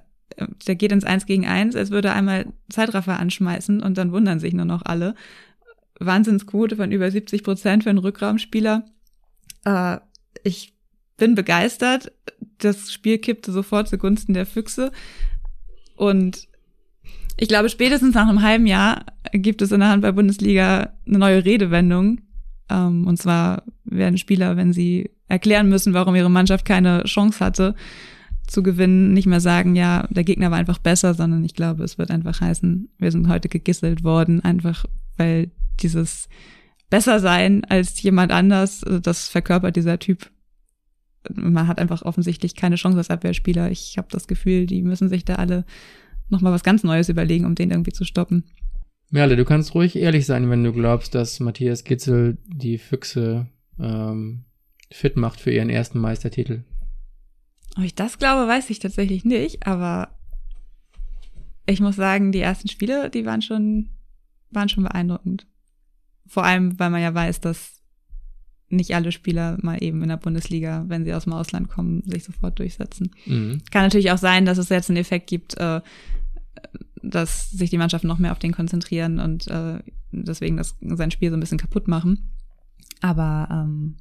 der 0.68 0.76
geht 0.76 0.92
ins 0.92 1.04
Eins 1.04 1.28
gegen 1.28 1.46
Eins, 1.46 1.76
als 1.76 1.92
würde 1.92 2.10
er 2.10 2.16
einmal 2.16 2.48
Zeitraffer 2.70 3.20
anschmeißen 3.20 3.82
und 3.82 3.98
dann 3.98 4.12
wundern 4.12 4.40
sich 4.40 4.54
nur 4.54 4.66
noch 4.66 4.82
alle. 4.84 5.14
Wahnsinnsquote 6.00 6.76
von 6.76 6.92
über 6.92 7.12
70 7.12 7.44
Prozent 7.44 7.84
für 7.84 7.92
einen 7.92 8.00
Rückraumspieler. 8.00 8.86
Äh, 9.66 9.98
ich 10.44 10.74
bin 11.18 11.36
begeistert. 11.36 12.12
Das 12.58 12.92
Spiel 12.92 13.18
kippte 13.18 13.52
sofort 13.52 13.88
zugunsten 13.88 14.34
der 14.34 14.46
Füchse. 14.46 14.92
Und 15.96 16.48
ich 17.38 17.48
glaube, 17.48 17.70
spätestens 17.70 18.16
nach 18.16 18.28
einem 18.28 18.42
halben 18.42 18.66
Jahr 18.66 19.06
gibt 19.32 19.62
es 19.62 19.72
in 19.72 19.80
der 19.80 19.90
Handball-Bundesliga 19.90 20.94
eine 21.08 21.18
neue 21.18 21.46
Redewendung. 21.46 22.22
Ähm, 22.70 23.08
und 23.08 23.18
zwar 23.18 23.64
werden 23.84 24.18
Spieler, 24.18 24.58
wenn 24.58 24.74
sie 24.74 25.12
erklären 25.28 25.70
müssen, 25.70 25.94
warum 25.94 26.16
ihre 26.16 26.30
Mannschaft 26.30 26.66
keine 26.66 27.04
Chance 27.04 27.44
hatte 27.44 27.76
zu 28.48 28.64
gewinnen, 28.64 29.14
nicht 29.14 29.28
mehr 29.28 29.40
sagen, 29.40 29.76
ja, 29.76 30.08
der 30.10 30.26
Gegner 30.26 30.52
war 30.52 30.58
einfach 30.58 30.78
besser, 30.78 31.14
sondern 31.14 31.44
ich 31.46 31.54
glaube, 31.54 31.84
es 31.84 31.98
wird 31.98 32.12
einfach 32.12 32.42
heißen, 32.42 32.90
wir 32.98 33.12
sind 33.12 33.30
heute 33.30 33.48
gegisselt 33.48 34.04
worden, 34.04 34.44
einfach 34.44 34.86
weil 35.18 35.52
dieses 35.80 36.28
besser 36.92 37.20
sein 37.20 37.66
als 37.66 38.00
jemand 38.04 38.32
anders, 38.32 38.86
das 39.02 39.30
verkörpert 39.30 39.76
dieser 39.76 39.98
Typ. 39.98 40.30
Man 41.34 41.68
hat 41.68 41.80
einfach 41.80 42.04
offensichtlich 42.04 42.56
keine 42.56 42.76
Chance 42.76 43.00
als 43.00 43.10
Abwehrspieler. 43.10 43.72
Ich 43.72 43.98
habe 43.98 44.10
das 44.12 44.28
Gefühl, 44.28 44.68
die 44.68 44.84
müssen 44.84 45.10
sich 45.10 45.26
da 45.26 45.36
alle 45.36 45.66
nochmal 46.30 46.54
was 46.54 46.64
ganz 46.64 46.84
Neues 46.84 47.10
überlegen, 47.10 47.46
um 47.46 47.56
den 47.56 47.72
irgendwie 47.72 47.94
zu 47.94 48.04
stoppen. 48.04 48.44
Merle, 49.10 49.36
du 49.36 49.46
kannst 49.46 49.74
ruhig 49.74 49.96
ehrlich 49.96 50.26
sein, 50.26 50.50
wenn 50.50 50.64
du 50.64 50.72
glaubst, 50.72 51.16
dass 51.16 51.40
Matthias 51.40 51.84
Gitzel 51.84 52.38
die 52.46 52.78
Füchse 52.78 53.48
ähm, 53.80 54.46
fit 54.92 55.18
macht 55.18 55.40
für 55.40 55.52
ihren 55.52 55.70
ersten 55.70 56.00
Meistertitel. 56.00 56.64
Ob 57.78 57.84
ich 57.84 57.96
das 57.96 58.20
glaube, 58.20 58.48
weiß 58.48 58.70
ich 58.70 58.80
tatsächlich 58.80 59.24
nicht, 59.24 59.66
aber 59.66 60.18
ich 61.66 61.80
muss 61.80 61.96
sagen, 61.96 62.32
die 62.32 62.40
ersten 62.40 62.68
Spiele, 62.68 63.10
die 63.10 63.26
waren 63.26 63.42
schon, 63.42 63.90
waren 64.50 64.70
schon 64.70 64.84
beeindruckend. 64.84 65.48
Vor 66.32 66.46
allem, 66.46 66.80
weil 66.80 66.90
man 66.90 67.02
ja 67.02 67.14
weiß, 67.14 67.42
dass 67.42 67.82
nicht 68.70 68.96
alle 68.96 69.12
Spieler 69.12 69.58
mal 69.62 69.84
eben 69.84 70.02
in 70.02 70.08
der 70.08 70.16
Bundesliga, 70.16 70.86
wenn 70.88 71.04
sie 71.04 71.14
aus 71.14 71.26
dem 71.26 71.34
Ausland 71.34 71.68
kommen, 71.68 72.04
sich 72.06 72.24
sofort 72.24 72.58
durchsetzen. 72.58 73.12
Mhm. 73.26 73.62
Kann 73.70 73.84
natürlich 73.84 74.12
auch 74.12 74.18
sein, 74.18 74.46
dass 74.46 74.58
es 74.58 74.70
jetzt 74.70 74.90
einen 74.90 74.96
Effekt 74.96 75.28
gibt, 75.28 75.58
äh, 75.58 75.82
dass 77.04 77.52
sich 77.52 77.70
die 77.70 77.78
Mannschaften 77.78 78.08
noch 78.08 78.18
mehr 78.18 78.32
auf 78.32 78.40
den 78.40 78.54
konzentrieren 78.54 79.20
und 79.20 79.48
äh, 79.48 79.80
deswegen 80.14 80.56
das, 80.56 80.78
sein 80.80 81.12
Spiel 81.12 81.32
so 81.32 81.36
ein 81.36 81.42
bisschen 81.42 81.58
kaputt 81.58 81.90
machen. 81.90 82.30
Aber 83.02 83.50
ähm, 83.52 83.98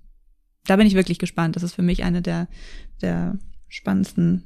da 0.66 0.76
bin 0.76 0.86
ich 0.86 0.94
wirklich 0.94 1.18
gespannt. 1.18 1.56
Das 1.56 1.64
ist 1.64 1.74
für 1.74 1.82
mich 1.82 2.04
eine 2.04 2.22
der, 2.22 2.46
der 3.02 3.40
spannendsten 3.66 4.44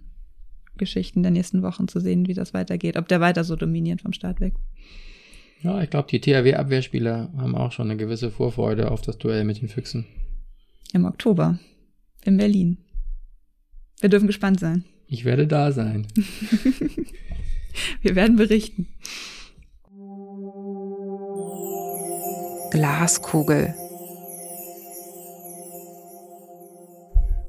Geschichten 0.78 1.22
der 1.22 1.32
nächsten 1.32 1.60
Wochen 1.60 1.86
zu 1.86 2.00
sehen, 2.00 2.28
wie 2.28 2.34
das 2.34 2.54
weitergeht. 2.54 2.96
Ob 2.96 3.08
der 3.08 3.20
weiter 3.20 3.44
so 3.44 3.56
dominiert 3.56 4.00
vom 4.00 4.14
Start 4.14 4.40
weg. 4.40 4.54
Ja, 5.64 5.80
ich 5.80 5.88
glaube, 5.88 6.08
die 6.10 6.20
THW-Abwehrspieler 6.20 7.30
haben 7.38 7.54
auch 7.56 7.72
schon 7.72 7.90
eine 7.90 7.96
gewisse 7.96 8.30
Vorfreude 8.30 8.90
auf 8.90 9.00
das 9.00 9.16
Duell 9.16 9.44
mit 9.44 9.62
den 9.62 9.68
Füchsen. 9.68 10.04
Im 10.92 11.06
Oktober. 11.06 11.58
In 12.22 12.36
Berlin. 12.36 12.76
Wir 14.00 14.10
dürfen 14.10 14.26
gespannt 14.26 14.60
sein. 14.60 14.84
Ich 15.06 15.24
werde 15.24 15.46
da 15.46 15.72
sein. 15.72 16.06
Wir 18.02 18.14
werden 18.14 18.36
berichten. 18.36 18.88
Glaskugel. 22.70 23.74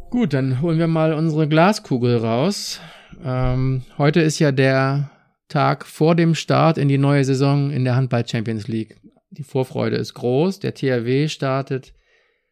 Gut, 0.09 0.33
dann 0.33 0.61
holen 0.61 0.79
wir 0.79 0.87
mal 0.87 1.13
unsere 1.13 1.47
Glaskugel 1.47 2.17
raus. 2.17 2.79
Ähm, 3.23 3.83
heute 3.97 4.21
ist 4.21 4.39
ja 4.39 4.51
der 4.51 5.11
Tag 5.47 5.85
vor 5.85 6.15
dem 6.15 6.35
Start 6.35 6.77
in 6.77 6.87
die 6.87 6.97
neue 6.97 7.23
Saison 7.23 7.71
in 7.71 7.83
der 7.83 7.95
Handball 7.95 8.27
Champions 8.27 8.67
League. 8.67 8.97
die 9.31 9.43
Vorfreude 9.43 9.97
ist 9.97 10.13
groß. 10.13 10.59
Der 10.59 10.73
THW 10.73 11.27
startet 11.27 11.93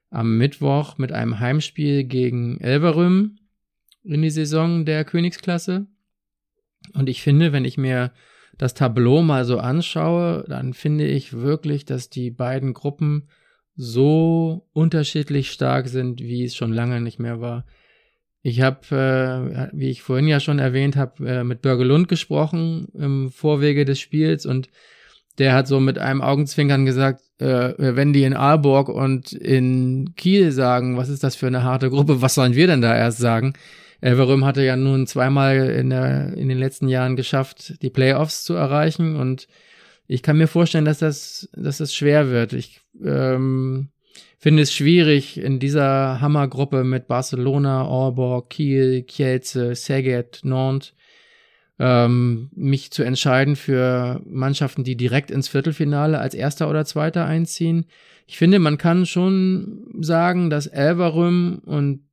am 0.10 0.38
Mittwoch 0.38 0.98
mit 0.98 1.12
einem 1.12 1.40
Heimspiel 1.40 2.04
gegen 2.04 2.60
Elverum 2.60 3.38
in 4.04 4.22
die 4.22 4.30
Saison 4.30 4.86
der 4.86 5.06
Königsklasse. 5.06 5.88
Und 6.94 7.10
ich 7.10 7.22
finde, 7.22 7.54
wenn 7.54 7.66
ich 7.66 7.78
mir 7.78 8.12
das 8.58 8.74
Tableau 8.74 9.22
mal 9.22 9.46
so 9.46 9.58
anschaue, 9.58 10.46
dann 10.48 10.74
finde 10.74 11.08
ich 11.08 11.34
wirklich, 11.34 11.86
dass 11.86 12.10
die 12.10 12.30
beiden 12.30 12.74
Gruppen 12.74 13.30
so 13.76 14.68
unterschiedlich 14.74 15.52
stark 15.52 15.88
sind, 15.88 16.22
wie 16.22 16.44
es 16.44 16.56
schon 16.56 16.72
lange 16.72 17.02
nicht 17.02 17.20
mehr 17.20 17.42
war. 17.42 17.66
Ich 18.46 18.60
habe, 18.60 18.80
äh, 18.92 19.70
wie 19.72 19.90
ich 19.90 20.02
vorhin 20.02 20.28
ja 20.28 20.42
schon 20.42 20.60
erwähnt 20.60 20.98
habe, 20.98 21.26
äh, 21.28 21.44
mit 21.46 21.62
Börge 21.62 21.86
Lund 21.86 22.10
gesprochen 22.10 22.90
im 22.94 23.32
Vorwege 23.32 23.86
des 23.86 24.02
Spiels 24.02 24.46
und 24.46 24.70
der 25.38 25.54
hat 25.54 25.68
so 25.68 25.80
mit 25.80 25.98
einem 25.98 26.22
Augenzwinkern 26.22 26.86
gesagt, 26.86 27.22
äh, 27.40 27.74
wenn 27.78 28.12
die 28.12 28.24
in 28.24 28.36
Aalborg 28.36 28.90
und 28.90 29.32
in 29.32 30.14
Kiel 30.18 30.52
sagen, 30.52 30.98
was 30.98 31.08
ist 31.08 31.24
das 31.24 31.38
für 31.38 31.48
eine 31.48 31.64
harte 31.64 31.90
Gruppe, 31.90 32.22
was 32.22 32.36
sollen 32.36 32.54
wir 32.54 32.68
denn 32.68 32.82
da 32.82 32.96
erst 32.96 33.18
sagen? 33.18 33.54
Elverum 34.02 34.44
hatte 34.44 34.62
ja 34.62 34.76
nun 34.76 35.08
zweimal 35.08 35.70
in, 35.70 35.90
der, 35.90 36.34
in 36.34 36.50
den 36.50 36.60
letzten 36.60 36.90
Jahren 36.90 37.16
geschafft, 37.16 37.82
die 37.82 37.90
Playoffs 37.90 38.44
zu 38.44 38.56
erreichen 38.56 39.16
und 39.16 39.48
ich 40.06 40.22
kann 40.22 40.38
mir 40.38 40.48
vorstellen, 40.48 40.84
dass 40.84 41.00
das, 41.00 41.50
dass 41.54 41.78
das 41.78 41.96
schwer 41.96 42.30
wird. 42.30 42.52
Ich 42.52 42.82
ähm, 43.02 43.88
finde 44.38 44.64
es 44.64 44.74
schwierig, 44.74 45.38
in 45.38 45.60
dieser 45.60 46.20
Hammergruppe 46.22 46.84
mit 46.84 47.08
Barcelona, 47.08 47.88
Aalborg, 47.88 48.50
Kiel, 48.50 49.04
Kielce, 49.04 49.76
Szeged, 49.76 50.42
Nantes 50.44 50.94
ähm, 51.80 52.50
mich 52.56 52.92
zu 52.92 53.04
entscheiden 53.04 53.56
für 53.56 54.22
Mannschaften, 54.26 54.84
die 54.84 54.96
direkt 54.96 55.32
ins 55.32 55.48
Viertelfinale 55.48 56.20
als 56.20 56.34
Erster 56.34 56.70
oder 56.70 56.86
Zweiter 56.86 57.26
einziehen. 57.26 57.86
Ich 58.28 58.38
finde, 58.38 58.60
man 58.60 58.78
kann 58.78 59.06
schon 59.06 59.86
sagen, 60.00 60.50
dass 60.50 60.68
Elverum 60.68 61.60
und 61.66 62.08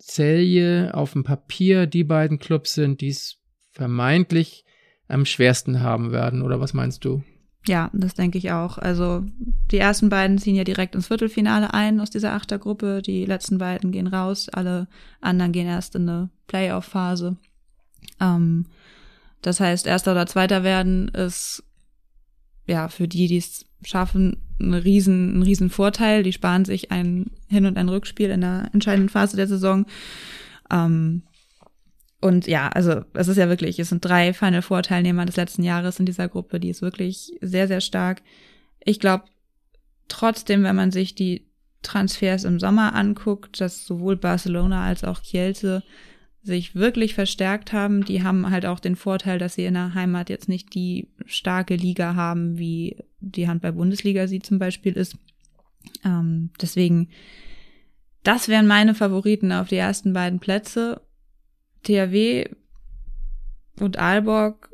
Celje 0.00 0.92
auf 0.94 1.12
dem 1.12 1.22
Papier 1.22 1.86
die 1.86 2.04
beiden 2.04 2.38
Clubs 2.38 2.74
sind, 2.74 3.00
die 3.00 3.10
es 3.10 3.38
vermeintlich 3.70 4.64
am 5.08 5.24
schwersten 5.24 5.80
haben 5.80 6.10
werden. 6.10 6.42
Oder 6.42 6.60
was 6.60 6.74
meinst 6.74 7.04
du? 7.04 7.22
Ja, 7.66 7.90
das 7.92 8.14
denke 8.14 8.38
ich 8.38 8.50
auch. 8.50 8.78
Also 8.78 9.24
die 9.70 9.78
ersten 9.78 10.08
beiden 10.08 10.38
ziehen 10.38 10.56
ja 10.56 10.64
direkt 10.64 10.94
ins 10.94 11.06
Viertelfinale 11.06 11.72
ein 11.72 12.00
aus 12.00 12.10
dieser 12.10 12.32
Achtergruppe. 12.32 13.02
Die 13.02 13.24
letzten 13.24 13.58
beiden 13.58 13.92
gehen 13.92 14.08
raus. 14.08 14.48
Alle 14.48 14.88
anderen 15.20 15.52
gehen 15.52 15.68
erst 15.68 15.94
in 15.94 16.08
eine 16.08 16.30
Playoff-Phase. 16.48 17.36
Ähm, 18.20 18.66
das 19.42 19.60
heißt, 19.60 19.86
erster 19.86 20.12
oder 20.12 20.26
zweiter 20.26 20.64
werden 20.64 21.08
ist 21.08 21.62
ja 22.66 22.88
für 22.88 23.06
die, 23.06 23.28
die 23.28 23.38
es 23.38 23.64
schaffen, 23.84 24.38
ein 24.60 24.74
riesen, 24.74 25.38
ein 25.38 25.42
riesen 25.42 25.70
Vorteil. 25.70 26.24
Die 26.24 26.32
sparen 26.32 26.64
sich 26.64 26.90
ein 26.90 27.30
Hin- 27.48 27.66
und 27.66 27.76
ein 27.78 27.88
Rückspiel 27.88 28.30
in 28.30 28.40
der 28.40 28.70
entscheidenden 28.72 29.08
Phase 29.08 29.36
der 29.36 29.46
Saison. 29.46 29.86
Ähm, 30.70 31.22
und 32.22 32.46
ja, 32.46 32.68
also 32.68 33.02
es 33.14 33.28
ist 33.28 33.36
ja 33.36 33.48
wirklich, 33.48 33.78
es 33.78 33.88
sind 33.90 34.04
drei 34.04 34.32
Final 34.32 34.62
Four 34.62 34.82
Teilnehmer 34.82 35.26
des 35.26 35.36
letzten 35.36 35.64
Jahres 35.64 35.98
in 35.98 36.06
dieser 36.06 36.28
Gruppe, 36.28 36.60
die 36.60 36.70
ist 36.70 36.80
wirklich 36.80 37.32
sehr, 37.40 37.68
sehr 37.68 37.80
stark. 37.80 38.22
Ich 38.84 39.00
glaube 39.00 39.24
trotzdem, 40.08 40.62
wenn 40.62 40.76
man 40.76 40.92
sich 40.92 41.14
die 41.14 41.46
Transfers 41.82 42.44
im 42.44 42.60
Sommer 42.60 42.94
anguckt, 42.94 43.60
dass 43.60 43.84
sowohl 43.84 44.16
Barcelona 44.16 44.84
als 44.84 45.02
auch 45.04 45.20
Kielce 45.20 45.82
sich 46.44 46.74
wirklich 46.74 47.14
verstärkt 47.14 47.72
haben. 47.72 48.04
Die 48.04 48.22
haben 48.22 48.50
halt 48.50 48.66
auch 48.66 48.80
den 48.80 48.96
Vorteil, 48.96 49.38
dass 49.38 49.54
sie 49.54 49.64
in 49.64 49.74
der 49.74 49.94
Heimat 49.94 50.30
jetzt 50.30 50.48
nicht 50.48 50.74
die 50.74 51.08
starke 51.26 51.76
Liga 51.76 52.14
haben, 52.14 52.58
wie 52.58 52.96
die 53.20 53.48
Handball-Bundesliga 53.48 54.26
sie 54.26 54.40
zum 54.40 54.58
Beispiel 54.58 54.92
ist. 54.94 55.16
Ähm, 56.04 56.50
deswegen, 56.60 57.08
das 58.22 58.48
wären 58.48 58.66
meine 58.66 58.94
Favoriten 58.94 59.52
auf 59.52 59.68
die 59.68 59.76
ersten 59.76 60.12
beiden 60.12 60.40
Plätze. 60.40 61.00
THW 61.82 62.48
und 63.80 63.98
Aalborg 63.98 64.70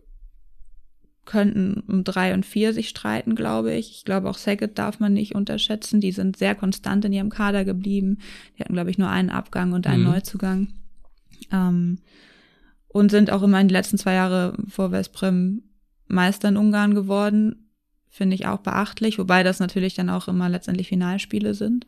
könnten 1.29 1.83
um 1.87 2.05
drei 2.05 2.33
und 2.33 2.47
vier 2.47 2.73
sich 2.73 2.89
streiten, 2.89 3.35
glaube 3.35 3.75
ich. 3.75 3.91
Ich 3.91 4.05
glaube 4.05 4.31
auch 4.31 4.39
Saget 4.39 4.79
darf 4.79 4.99
man 4.99 5.13
nicht 5.13 5.35
unterschätzen. 5.35 6.01
Die 6.01 6.13
sind 6.13 6.39
sehr 6.39 6.55
konstant 6.55 7.05
in 7.05 7.13
ihrem 7.13 7.29
Kader 7.29 7.67
geblieben. 7.67 8.19
Die 8.57 8.63
hatten, 8.63 8.73
glaube 8.73 8.91
ich, 8.91 8.97
nur 8.97 9.11
einen 9.11 9.29
Abgang 9.29 9.73
und 9.73 9.87
einen 9.87 10.05
mhm. 10.05 10.11
Neuzugang. 10.11 10.69
Ähm, 11.53 11.99
und 12.89 13.11
sind 13.11 13.31
auch 13.31 13.43
immer 13.43 13.61
in 13.61 13.69
den 13.69 13.75
letzten 13.75 13.99
zwei 13.99 14.15
Jahre 14.15 14.57
vor 14.69 14.91
Westbrem 14.91 15.63
Meister 16.07 16.49
in 16.49 16.57
Ungarn 16.57 16.95
geworden. 16.95 17.69
Finde 18.09 18.35
ich 18.35 18.47
auch 18.47 18.61
beachtlich, 18.61 19.19
wobei 19.19 19.43
das 19.43 19.61
natürlich 19.61 19.95
dann 19.95 20.09
auch 20.09 20.29
immer 20.29 20.49
letztendlich 20.49 20.89
Finalspiele 20.89 21.53
sind. 21.53 21.85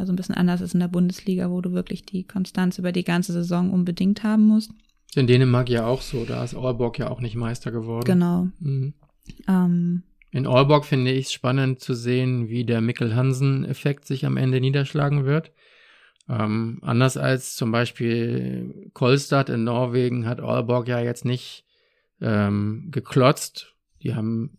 Also 0.00 0.14
ein 0.14 0.16
bisschen 0.16 0.34
anders 0.34 0.62
ist 0.62 0.72
in 0.72 0.80
der 0.80 0.88
Bundesliga, 0.88 1.50
wo 1.50 1.60
du 1.60 1.72
wirklich 1.72 2.06
die 2.06 2.24
Konstanz 2.24 2.78
über 2.78 2.90
die 2.90 3.04
ganze 3.04 3.34
Saison 3.34 3.70
unbedingt 3.70 4.22
haben 4.22 4.46
musst. 4.46 4.72
In 5.14 5.26
Dänemark 5.26 5.68
ja 5.68 5.86
auch 5.86 6.00
so, 6.00 6.24
da 6.24 6.42
ist 6.42 6.54
Aalborg 6.54 6.98
ja 6.98 7.10
auch 7.10 7.20
nicht 7.20 7.36
Meister 7.36 7.70
geworden. 7.70 8.06
Genau. 8.06 8.48
Mhm. 8.60 8.94
Ähm, 9.46 10.02
in 10.30 10.46
Aalborg 10.46 10.86
finde 10.86 11.10
ich 11.10 11.26
es 11.26 11.32
spannend 11.32 11.80
zu 11.80 11.92
sehen, 11.92 12.48
wie 12.48 12.64
der 12.64 12.80
Mikkel-Hansen-Effekt 12.80 14.06
sich 14.06 14.24
am 14.24 14.38
Ende 14.38 14.60
niederschlagen 14.60 15.26
wird. 15.26 15.52
Ähm, 16.30 16.78
anders 16.80 17.18
als 17.18 17.54
zum 17.54 17.70
Beispiel 17.70 18.90
Kolstad 18.94 19.50
in 19.50 19.64
Norwegen 19.64 20.24
hat 20.24 20.40
Aalborg 20.40 20.88
ja 20.88 21.00
jetzt 21.00 21.26
nicht 21.26 21.66
ähm, 22.22 22.88
geklotzt. 22.90 23.74
Die 24.02 24.14
haben 24.14 24.56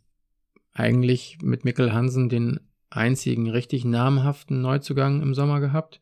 eigentlich 0.71 1.39
mit 1.41 1.65
Mikkel 1.65 1.93
Hansen 1.93 2.29
den 2.29 2.59
einzigen 2.91 3.49
richtig 3.49 3.85
namhaften 3.85 4.61
Neuzugang 4.61 5.21
im 5.21 5.33
Sommer 5.33 5.59
gehabt 5.59 5.99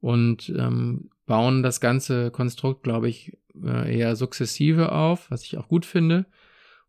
und 0.00 0.52
ähm, 0.56 1.10
bauen 1.26 1.62
das 1.62 1.80
ganze 1.80 2.30
Konstrukt, 2.30 2.84
glaube 2.84 3.08
ich, 3.08 3.36
äh, 3.62 3.98
eher 3.98 4.14
sukzessive 4.14 4.92
auf, 4.92 5.30
was 5.30 5.42
ich 5.42 5.58
auch 5.58 5.68
gut 5.68 5.84
finde. 5.84 6.26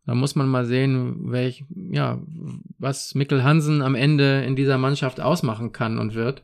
Da 0.06 0.14
muss 0.14 0.34
man 0.34 0.48
mal 0.48 0.64
sehen, 0.64 1.30
welch, 1.30 1.64
ja, 1.68 2.20
was 2.78 3.14
Mikkel 3.14 3.42
Hansen 3.42 3.82
am 3.82 3.94
Ende 3.94 4.44
in 4.44 4.56
dieser 4.56 4.78
Mannschaft 4.78 5.20
ausmachen 5.20 5.72
kann 5.72 5.98
und 5.98 6.14
wird. 6.14 6.42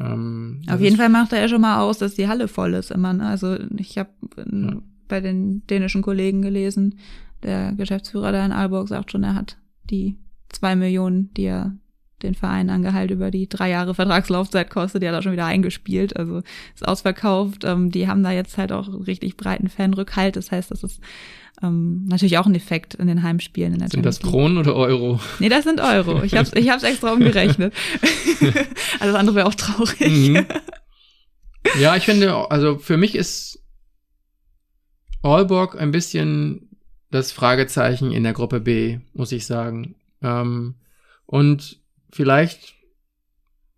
Ähm, 0.00 0.62
Auf 0.68 0.80
jeden 0.80 0.96
Fall 0.96 1.08
macht 1.08 1.32
er 1.32 1.40
ja 1.40 1.48
schon 1.48 1.60
mal 1.60 1.80
aus, 1.80 1.98
dass 1.98 2.14
die 2.14 2.28
Halle 2.28 2.48
voll 2.48 2.74
ist 2.74 2.90
immer. 2.90 3.12
Ne? 3.12 3.26
Also 3.26 3.56
ich 3.76 3.98
habe 3.98 4.10
ja. 4.36 4.76
bei 5.08 5.20
den 5.20 5.66
dänischen 5.66 6.02
Kollegen 6.02 6.42
gelesen, 6.42 6.98
der 7.42 7.72
Geschäftsführer 7.72 8.32
da 8.32 8.44
in 8.44 8.52
Aalborg 8.52 8.88
sagt 8.88 9.12
schon, 9.12 9.22
er 9.22 9.34
hat 9.34 9.58
die 9.84 10.18
zwei 10.48 10.76
Millionen, 10.76 11.32
die 11.34 11.44
er 11.44 11.76
den 12.22 12.34
Verein 12.34 12.70
an 12.70 12.82
Gehalt 12.82 13.10
über 13.10 13.30
die 13.30 13.48
drei 13.48 13.70
Jahre 13.70 13.94
Vertragslaufzeit 13.94 14.70
kostet, 14.70 15.02
die 15.02 15.08
hat 15.08 15.14
er 15.14 15.22
schon 15.22 15.32
wieder 15.32 15.46
eingespielt, 15.46 16.16
also 16.16 16.38
ist 16.74 16.86
ausverkauft. 16.86 17.64
Ähm, 17.64 17.90
die 17.90 18.08
haben 18.08 18.22
da 18.22 18.30
jetzt 18.30 18.56
halt 18.56 18.72
auch 18.72 18.88
richtig 19.06 19.36
breiten 19.36 19.68
Fanrückhalt. 19.68 20.36
Das 20.36 20.50
heißt, 20.50 20.70
das 20.70 20.82
ist 20.82 21.00
ähm, 21.62 22.04
natürlich 22.06 22.38
auch 22.38 22.46
ein 22.46 22.54
Effekt 22.54 22.94
in 22.94 23.06
den 23.06 23.22
Heimspielen. 23.22 23.74
In 23.74 23.78
der 23.78 23.88
sind 23.88 24.04
das 24.04 24.20
Kronen 24.20 24.58
oder 24.58 24.74
Euro? 24.74 25.20
Nee, 25.38 25.48
das 25.48 25.64
sind 25.64 25.80
Euro. 25.80 26.22
Ich 26.22 26.34
habe 26.34 26.48
ich 26.58 26.70
hab's 26.70 26.82
extra 26.82 27.12
umgerechnet. 27.12 27.74
Alles 29.00 29.14
andere 29.14 29.36
wäre 29.36 29.46
auch 29.46 29.54
traurig. 29.54 30.00
Mhm. 30.00 30.46
Ja, 31.80 31.96
ich 31.96 32.04
finde, 32.04 32.50
also 32.50 32.78
für 32.78 32.96
mich 32.96 33.14
ist 33.14 33.62
Aalborg 35.22 35.80
ein 35.80 35.90
bisschen 35.90 36.70
das 37.10 37.32
Fragezeichen 37.32 38.12
in 38.12 38.22
der 38.22 38.32
Gruppe 38.32 38.60
B, 38.60 39.00
muss 39.12 39.32
ich 39.32 39.46
sagen. 39.46 39.96
Ähm, 40.22 40.76
und 41.26 41.80
vielleicht 42.10 42.74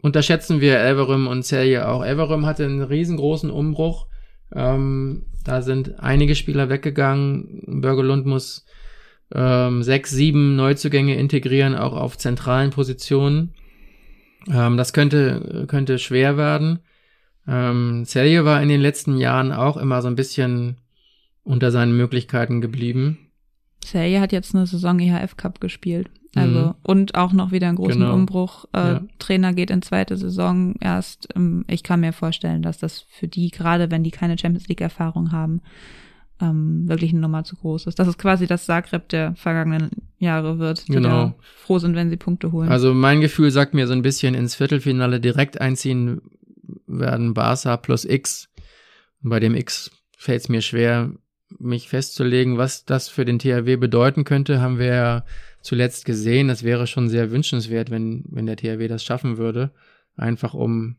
unterschätzen 0.01 0.61
wir 0.61 0.79
Elverum 0.79 1.27
und 1.27 1.45
Celje 1.45 1.89
auch. 1.89 2.05
Elverum 2.05 2.47
hatte 2.47 2.65
einen 2.65 2.83
riesengroßen 2.83 3.51
Umbruch. 3.51 4.07
Ähm, 4.55 5.27
da 5.45 5.63
sind 5.63 6.01
einige 6.01 6.35
Spieler 6.35 6.69
weggegangen. 6.69 7.81
Börgelund 7.81 8.27
muss 8.27 8.65
ähm, 9.35 9.83
sechs, 9.83 10.11
sieben 10.11 10.57
Neuzugänge 10.57 11.17
integrieren, 11.17 11.75
auch 11.75 11.95
auf 11.95 12.17
zentralen 12.17 12.71
Positionen. 12.71 13.55
Ähm, 14.51 14.77
das 14.77 14.93
könnte, 14.93 15.67
könnte 15.69 15.99
schwer 15.99 16.37
werden. 16.37 16.81
Ähm, 17.47 18.05
Celje 18.05 18.45
war 18.45 18.63
in 18.63 18.69
den 18.69 18.81
letzten 18.81 19.17
Jahren 19.17 19.53
auch 19.53 19.77
immer 19.77 20.03
so 20.03 20.09
ein 20.09 20.17
bisschen 20.17 20.77
unter 21.43 21.71
seinen 21.71 21.97
Möglichkeiten 21.97 22.61
geblieben. 22.61 23.31
Celje 23.83 24.21
hat 24.21 24.33
jetzt 24.33 24.55
eine 24.55 24.67
Saison 24.67 24.99
EHF 24.99 25.37
Cup 25.37 25.61
gespielt. 25.61 26.11
Also 26.35 26.59
mhm. 26.59 26.75
und 26.83 27.15
auch 27.15 27.33
noch 27.33 27.53
wieder 27.53 27.69
einen 27.69 27.77
großen 27.77 28.01
genau. 28.01 28.15
Umbruch. 28.15 28.67
Äh, 28.75 28.79
ja. 28.79 29.01
Trainer 29.19 29.55
geht 29.55 29.71
in 29.71 29.83
zweite 29.83 30.17
Saison 30.17 30.75
erst. 30.81 31.29
Ähm, 31.35 31.65
ich 31.69 31.83
kann 31.83 32.01
mir 32.01 32.13
vorstellen, 32.13 32.63
dass 32.63 32.79
das 32.79 33.05
für 33.09 33.29
die, 33.29 33.51
gerade 33.51 33.91
wenn 33.91 34.05
die 34.05 34.11
keine 34.11 34.37
Champions 34.39 34.69
League 34.69 34.81
Erfahrung 34.81 35.33
haben, 35.33 35.63
ähm, 36.41 36.89
wirklich 36.89 37.13
eine 37.13 37.21
Nummer 37.21 37.45
zu 37.45 37.57
groß 37.57 37.87
ist. 37.87 37.99
Das 37.99 38.09
ist 38.09 38.19
quasi 38.19 38.47
das 38.47 38.67
Zagreb 38.67 39.09
der 39.09 39.35
vergangenen 39.37 39.91
Jahre 40.19 40.59
wird, 40.59 40.87
die 40.89 40.93
genau. 40.93 41.35
froh 41.57 41.79
sind, 41.79 41.97
wenn 41.97 42.11
sie 42.11 42.17
Punkte 42.17 42.53
holen. 42.53 42.69
Also 42.69 42.95
mein 42.95 43.21
Gefühl 43.21 43.51
sagt 43.51 43.75
mir 43.75 43.87
so 43.87 43.93
ein 43.93 44.03
bisschen 44.03 44.35
ins 44.35 44.55
Viertelfinale 44.55 45.21
direkt 45.21 45.61
einziehen 45.61 46.21
werden 46.87 47.35
Barca 47.35 47.77
plus 47.77 48.05
X. 48.05 48.49
Bei 49.21 49.41
dem 49.41 49.55
X 49.55 49.91
fällt 50.17 50.43
es 50.43 50.49
mir 50.49 50.63
schwer, 50.63 51.11
mich 51.59 51.89
festzulegen, 51.89 52.59
was 52.59 52.85
das 52.85 53.09
für 53.09 53.25
den 53.25 53.39
THW 53.39 53.77
bedeuten 53.77 54.25
könnte, 54.25 54.61
haben 54.61 54.79
wir 54.79 54.95
ja 54.95 55.25
zuletzt 55.69 56.07
gesehen. 56.07 56.49
Das 56.49 56.63
wäre 56.63 56.87
schon 56.87 57.11
sehr 57.11 57.31
wünschenswert, 57.31 57.91
wenn, 57.91 58.25
wenn 58.31 58.47
der 58.47 58.57
THW 58.57 58.89
das 58.89 59.05
schaffen 59.05 59.37
würde. 59.37 59.71
Einfach 60.17 60.55
um, 60.55 60.97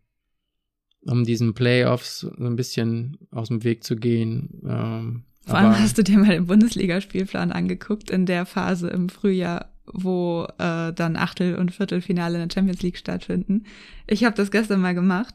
um 1.01 1.23
diesen 1.23 1.55
Playoffs 1.55 2.19
so 2.19 2.45
ein 2.45 2.55
bisschen 2.55 3.17
aus 3.31 3.47
dem 3.47 3.63
Weg 3.63 3.83
zu 3.83 3.95
gehen. 3.95 4.61
Ähm, 4.63 5.23
Vor 5.45 5.57
allem 5.57 5.79
hast 5.79 5.97
du 5.97 6.03
dir 6.03 6.19
mal 6.19 6.29
den 6.29 6.45
Bundesligaspielplan 6.45 7.51
angeguckt 7.51 8.11
in 8.11 8.27
der 8.27 8.45
Phase 8.45 8.89
im 8.89 9.09
Frühjahr, 9.09 9.73
wo 9.91 10.45
äh, 10.59 10.93
dann 10.93 11.15
Achtel- 11.15 11.55
und 11.55 11.73
Viertelfinale 11.73 12.39
in 12.39 12.47
der 12.47 12.53
Champions 12.53 12.83
League 12.83 12.99
stattfinden. 12.99 13.63
Ich 14.05 14.23
habe 14.23 14.35
das 14.35 14.51
gestern 14.51 14.81
mal 14.81 14.93
gemacht. 14.93 15.33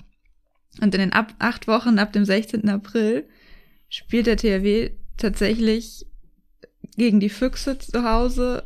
Und 0.81 0.95
in 0.95 1.01
den 1.01 1.13
ab 1.13 1.35
acht 1.41 1.67
Wochen 1.67 1.99
ab 1.99 2.13
dem 2.13 2.25
16. 2.25 2.69
April 2.69 3.29
spielt 3.89 4.27
der 4.27 4.37
THW 4.37 4.91
tatsächlich 5.17 6.07
gegen 6.97 7.19
die 7.19 7.29
Füchse 7.29 7.79
zu 7.79 8.05
Hause, 8.05 8.65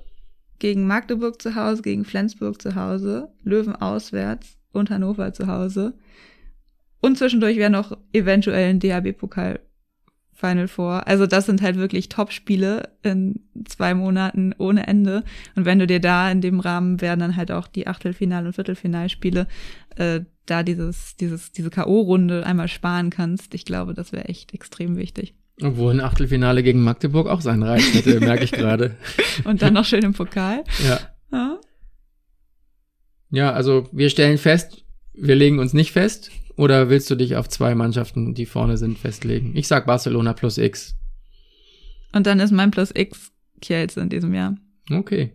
gegen 0.58 0.86
Magdeburg 0.86 1.40
zu 1.40 1.54
Hause, 1.54 1.82
gegen 1.82 2.04
Flensburg 2.04 2.60
zu 2.60 2.74
Hause, 2.74 3.30
Löwen 3.42 3.76
auswärts 3.76 4.58
und 4.72 4.90
Hannover 4.90 5.32
zu 5.32 5.46
Hause. 5.46 5.94
Und 7.00 7.18
zwischendurch 7.18 7.56
wäre 7.56 7.70
noch 7.70 7.96
eventuell 8.12 8.70
ein 8.70 8.80
DHB-Pokal 8.80 9.60
Final 10.38 10.68
Four. 10.68 11.06
Also 11.08 11.26
das 11.26 11.46
sind 11.46 11.62
halt 11.62 11.76
wirklich 11.76 12.08
Top-Spiele 12.08 12.90
in 13.02 13.40
zwei 13.64 13.94
Monaten 13.94 14.54
ohne 14.56 14.86
Ende. 14.86 15.24
Und 15.56 15.64
wenn 15.64 15.80
du 15.80 15.86
dir 15.86 16.00
da 16.00 16.30
in 16.30 16.40
dem 16.40 16.60
Rahmen 16.60 17.00
werden 17.00 17.20
dann 17.20 17.36
halt 17.36 17.50
auch 17.50 17.66
die 17.66 17.88
Achtelfinal- 17.88 18.46
und 18.46 18.52
Viertelfinalspiele, 18.52 19.48
äh, 19.96 20.20
da 20.46 20.62
dieses, 20.62 21.16
dieses, 21.16 21.50
diese 21.50 21.70
K.O.-Runde 21.70 22.42
einmal 22.42 22.68
sparen 22.68 23.10
kannst, 23.10 23.52
ich 23.52 23.64
glaube, 23.64 23.94
das 23.94 24.12
wäre 24.12 24.26
echt 24.26 24.54
extrem 24.54 24.96
wichtig. 24.96 25.34
Obwohl 25.62 25.92
ein 25.92 26.00
Achtelfinale 26.00 26.62
gegen 26.62 26.82
Magdeburg 26.82 27.26
auch 27.26 27.40
seinen 27.40 27.62
Reiz 27.62 27.92
hätte, 27.92 28.20
merke 28.20 28.44
ich 28.44 28.52
gerade. 28.52 28.96
Und 29.44 29.62
dann 29.62 29.74
noch 29.74 29.84
schön 29.84 30.04
im 30.04 30.12
Pokal. 30.12 30.64
Ja. 30.86 31.00
Ja. 31.32 31.60
Ja, 33.30 33.52
also 33.52 33.88
wir 33.92 34.08
stellen 34.08 34.38
fest, 34.38 34.84
wir 35.14 35.34
legen 35.34 35.58
uns 35.58 35.72
nicht 35.72 35.92
fest. 35.92 36.30
Oder 36.56 36.90
willst 36.90 37.08
du 37.08 37.14
dich 37.14 37.36
auf 37.36 37.48
zwei 37.48 37.76
Mannschaften, 37.76 38.34
die 38.34 38.46
vorne 38.46 38.78
sind, 38.78 38.98
festlegen? 38.98 39.52
Ich 39.54 39.68
sag 39.68 39.86
Barcelona 39.86 40.32
plus 40.32 40.58
X. 40.58 40.96
Und 42.12 42.26
dann 42.26 42.40
ist 42.40 42.50
mein 42.50 42.72
Plus 42.72 42.90
X 42.92 43.30
Kielce 43.60 44.00
in 44.00 44.08
diesem 44.08 44.34
Jahr. 44.34 44.56
Okay. 44.90 45.32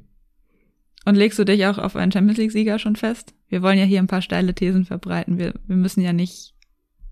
Und 1.05 1.15
legst 1.15 1.37
du 1.39 1.43
dich 1.45 1.65
auch 1.65 1.77
auf 1.77 1.95
einen 1.95 2.11
Champions 2.11 2.37
League-Sieger 2.39 2.79
schon 2.79 2.95
fest? 2.95 3.33
Wir 3.47 3.61
wollen 3.61 3.77
ja 3.77 3.85
hier 3.85 3.99
ein 3.99 4.07
paar 4.07 4.21
steile 4.21 4.53
Thesen 4.53 4.85
verbreiten. 4.85 5.37
Wir, 5.37 5.53
wir 5.67 5.75
müssen 5.75 6.01
ja 6.01 6.13
nicht, 6.13 6.52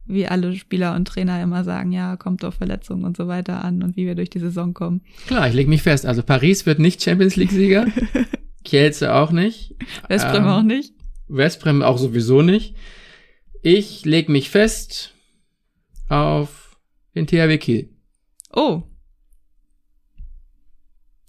wie 0.05 0.27
alle 0.27 0.55
Spieler 0.55 0.95
und 0.95 1.07
Trainer 1.07 1.41
immer 1.41 1.63
sagen, 1.63 1.91
ja, 1.91 2.17
kommt 2.17 2.43
auf 2.43 2.55
Verletzungen 2.55 3.05
und 3.05 3.15
so 3.17 3.27
weiter 3.27 3.63
an 3.63 3.83
und 3.83 3.95
wie 3.95 4.05
wir 4.05 4.15
durch 4.15 4.29
die 4.29 4.39
Saison 4.39 4.73
kommen. 4.73 5.01
Klar, 5.27 5.47
ich 5.47 5.53
leg 5.53 5.67
mich 5.67 5.81
fest. 5.83 6.05
Also 6.05 6.23
Paris 6.23 6.65
wird 6.65 6.79
nicht 6.79 7.01
Champions 7.01 7.35
League-Sieger. 7.35 7.85
Kielce 8.63 9.13
auch 9.13 9.31
nicht. 9.31 9.75
Westbrem 10.07 10.43
Ähm, 10.43 10.49
auch 10.49 10.63
nicht. 10.63 10.93
Westbrem 11.27 11.81
auch 11.81 11.97
sowieso 11.97 12.41
nicht. 12.41 12.75
Ich 13.61 14.05
leg 14.05 14.27
mich 14.27 14.49
fest 14.49 15.13
auf 16.09 16.77
den 17.15 17.27
THW 17.27 17.57
Kiel. 17.57 17.89
Oh, 18.53 18.83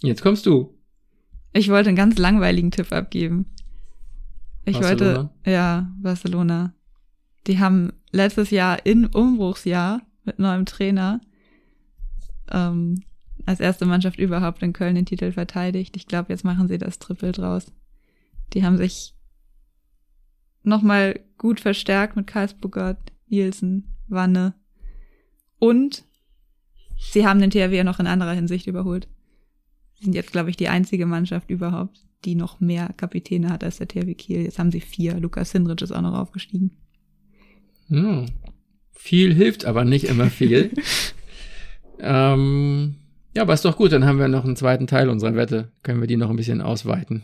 Jetzt 0.01 0.21
kommst 0.21 0.45
du. 0.45 0.77
ich 1.53 1.69
wollte 1.69 1.87
einen 1.87 1.95
ganz 1.95 2.17
langweiligen 2.17 2.71
Tipp 2.71 2.91
abgeben. 2.91 3.45
Ich 4.65 4.77
Barcelona? 4.79 5.15
wollte, 5.15 5.49
ja, 5.49 5.89
Barcelona. 6.01 6.73
Die 7.47 7.59
haben 7.59 7.93
letztes 8.13 8.51
Jahr 8.51 8.85
in 8.85 9.07
Umbruchsjahr 9.07 10.01
mit 10.23 10.39
neuem 10.39 10.65
Trainer 10.65 11.19
ähm, 12.49 13.03
als 13.45 13.59
erste 13.59 13.85
Mannschaft 13.85 14.19
überhaupt 14.19 14.63
in 14.63 14.71
Köln 14.71 14.95
den 14.95 15.05
Titel 15.05 15.31
verteidigt. 15.33 15.97
Ich 15.97 16.07
glaube, 16.07 16.31
jetzt 16.31 16.45
machen 16.45 16.69
sie 16.69 16.77
das 16.77 16.99
Triple 16.99 17.33
draus. 17.33 17.73
Die 18.53 18.63
haben 18.63 18.77
sich 18.77 19.13
nochmal 20.61 21.19
gut 21.37 21.59
verstärkt 21.59 22.15
mit 22.15 22.27
Karlsburger, 22.27 22.97
Nielsen, 23.27 23.95
Wanne. 24.07 24.53
Und 25.59 26.05
sie 26.97 27.25
haben 27.25 27.41
den 27.41 27.49
THW 27.49 27.75
ja 27.75 27.83
noch 27.83 27.99
in 27.99 28.07
anderer 28.07 28.33
Hinsicht 28.33 28.67
überholt. 28.67 29.07
Sie 29.95 30.05
sind 30.05 30.15
jetzt, 30.15 30.31
glaube 30.31 30.49
ich, 30.49 30.57
die 30.57 30.69
einzige 30.69 31.05
Mannschaft 31.05 31.49
überhaupt, 31.49 32.05
die 32.25 32.35
noch 32.35 32.59
mehr 32.59 32.93
Kapitäne 32.95 33.49
hat 33.49 33.63
als 33.63 33.77
der 33.77 33.87
THW 33.87 34.13
Kiel. 34.13 34.43
Jetzt 34.43 34.59
haben 34.59 34.71
sie 34.71 34.81
vier. 34.81 35.19
Lukas 35.19 35.51
Hindrich 35.51 35.81
ist 35.81 35.91
auch 35.91 36.01
noch 36.01 36.17
aufgestiegen. 36.17 36.77
Hm. 37.89 38.25
Viel 38.91 39.33
hilft 39.33 39.65
aber 39.65 39.85
nicht 39.85 40.05
immer 40.05 40.29
viel. 40.29 40.71
ähm, 41.99 42.95
ja, 43.35 43.41
aber 43.41 43.53
ist 43.53 43.65
doch 43.65 43.77
gut, 43.77 43.91
dann 43.91 44.05
haben 44.05 44.19
wir 44.19 44.27
noch 44.27 44.45
einen 44.45 44.55
zweiten 44.55 44.87
Teil 44.87 45.09
unserer 45.09 45.35
Wette. 45.35 45.71
Können 45.81 45.99
wir 45.99 46.07
die 46.07 46.17
noch 46.17 46.29
ein 46.29 46.35
bisschen 46.35 46.61
ausweiten. 46.61 47.23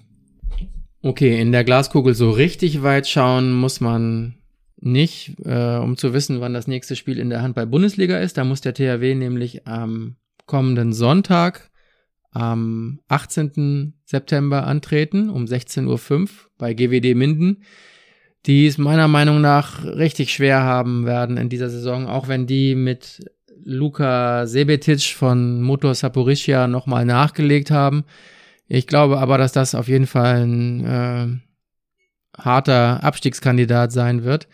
Okay, 1.01 1.39
in 1.39 1.51
der 1.51 1.63
Glaskugel 1.63 2.13
so 2.13 2.31
richtig 2.31 2.83
weit 2.83 3.07
schauen 3.07 3.53
muss 3.53 3.79
man 3.79 4.35
nicht, 4.81 5.35
äh, 5.45 5.77
um 5.77 5.97
zu 5.97 6.13
wissen, 6.13 6.41
wann 6.41 6.53
das 6.53 6.67
nächste 6.67 6.95
Spiel 6.95 7.19
in 7.19 7.29
der 7.29 7.41
Handball-Bundesliga 7.41 8.17
ist. 8.17 8.37
Da 8.37 8.43
muss 8.43 8.61
der 8.61 8.73
THW 8.73 9.15
nämlich 9.15 9.67
am 9.67 10.15
kommenden 10.45 10.93
Sonntag, 10.93 11.69
am 12.31 12.99
18. 13.07 13.93
September 14.05 14.67
antreten, 14.67 15.29
um 15.29 15.45
16.05 15.45 16.11
Uhr 16.11 16.27
bei 16.57 16.73
GWD 16.73 17.15
Minden 17.15 17.63
die 18.45 18.67
es 18.67 18.77
meiner 18.77 19.07
Meinung 19.07 19.41
nach 19.41 19.83
richtig 19.83 20.33
schwer 20.33 20.61
haben 20.61 21.05
werden 21.05 21.37
in 21.37 21.49
dieser 21.49 21.69
Saison, 21.69 22.07
auch 22.07 22.27
wenn 22.27 22.47
die 22.47 22.75
mit 22.75 23.23
Luka 23.63 24.47
Sebetic 24.47 25.01
von 25.01 25.61
Motor 25.61 25.93
Saporischia 25.93 26.67
nochmal 26.67 27.05
nachgelegt 27.05 27.71
haben. 27.71 28.05
Ich 28.67 28.87
glaube 28.87 29.19
aber, 29.19 29.37
dass 29.37 29.51
das 29.51 29.75
auf 29.75 29.87
jeden 29.87 30.07
Fall 30.07 30.45
ein 30.45 30.85
äh, 30.85 31.27
harter 32.37 33.03
Abstiegskandidat 33.03 33.91
sein 33.91 34.23
wird. 34.23 34.47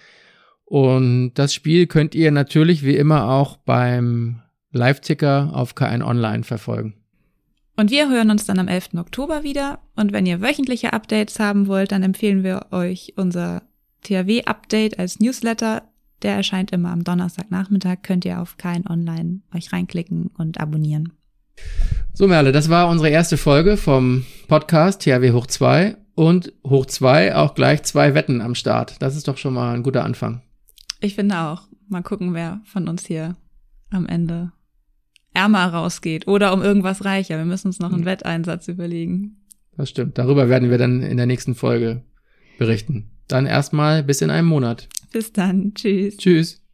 Und 0.63 1.33
das 1.35 1.53
Spiel 1.53 1.85
könnt 1.85 2.15
ihr 2.15 2.31
natürlich 2.31 2.83
wie 2.83 2.95
immer 2.95 3.29
auch 3.29 3.57
beim 3.57 4.41
Live-Ticker 4.71 5.51
auf 5.53 5.75
K1 5.75 6.03
Online 6.03 6.43
verfolgen. 6.43 6.95
Und 7.77 7.91
wir 7.91 8.09
hören 8.09 8.31
uns 8.31 8.45
dann 8.45 8.57
am 8.57 8.67
11. 8.67 8.95
Oktober 8.97 9.43
wieder. 9.43 9.79
Und 9.95 10.11
wenn 10.11 10.25
ihr 10.25 10.41
wöchentliche 10.41 10.93
Updates 10.93 11.39
haben 11.39 11.67
wollt, 11.67 11.91
dann 11.91 12.03
empfehlen 12.03 12.43
wir 12.43 12.67
euch 12.71 13.13
unser 13.17 13.63
THW-Update 14.05 14.99
als 14.99 15.19
Newsletter. 15.19 15.83
Der 16.21 16.35
erscheint 16.35 16.71
immer 16.71 16.91
am 16.91 17.03
Donnerstagnachmittag. 17.03 17.97
Könnt 18.03 18.25
ihr 18.25 18.39
auf 18.41 18.57
kein 18.57 18.87
Online 18.87 19.41
euch 19.53 19.73
reinklicken 19.73 20.27
und 20.37 20.59
abonnieren. 20.59 21.11
So, 22.13 22.27
Merle, 22.27 22.51
das 22.51 22.69
war 22.69 22.89
unsere 22.89 23.09
erste 23.09 23.37
Folge 23.37 23.77
vom 23.77 24.25
Podcast 24.47 25.01
THW 25.01 25.31
hoch 25.31 25.47
2 25.47 25.97
und 26.15 26.53
hoch 26.65 26.85
2 26.85 27.35
auch 27.35 27.55
gleich 27.55 27.83
zwei 27.83 28.13
Wetten 28.13 28.41
am 28.41 28.55
Start. 28.55 29.01
Das 29.01 29.15
ist 29.15 29.27
doch 29.27 29.37
schon 29.37 29.53
mal 29.53 29.73
ein 29.73 29.83
guter 29.83 30.03
Anfang. 30.05 30.41
Ich 31.01 31.15
finde 31.15 31.37
auch. 31.39 31.67
Mal 31.87 32.01
gucken, 32.01 32.33
wer 32.33 32.61
von 32.65 32.87
uns 32.87 33.05
hier 33.05 33.35
am 33.91 34.07
Ende 34.07 34.51
ärmer 35.33 35.67
rausgeht 35.67 36.27
oder 36.27 36.53
um 36.53 36.61
irgendwas 36.63 37.05
reicher. 37.05 37.37
Wir 37.37 37.45
müssen 37.45 37.67
uns 37.67 37.79
noch 37.79 37.91
einen 37.91 38.01
Mhm. 38.01 38.05
Wetteinsatz 38.05 38.67
überlegen. 38.67 39.45
Das 39.77 39.89
stimmt. 39.89 40.17
Darüber 40.17 40.49
werden 40.49 40.69
wir 40.71 40.77
dann 40.77 41.01
in 41.03 41.17
der 41.17 41.25
nächsten 41.25 41.53
Folge 41.53 42.03
berichten. 42.57 43.11
Dann 43.27 43.45
erstmal 43.45 44.03
bis 44.03 44.21
in 44.21 44.29
einem 44.29 44.47
Monat. 44.47 44.87
Bis 45.11 45.31
dann. 45.31 45.73
Tschüss. 45.73 46.17
Tschüss. 46.17 46.64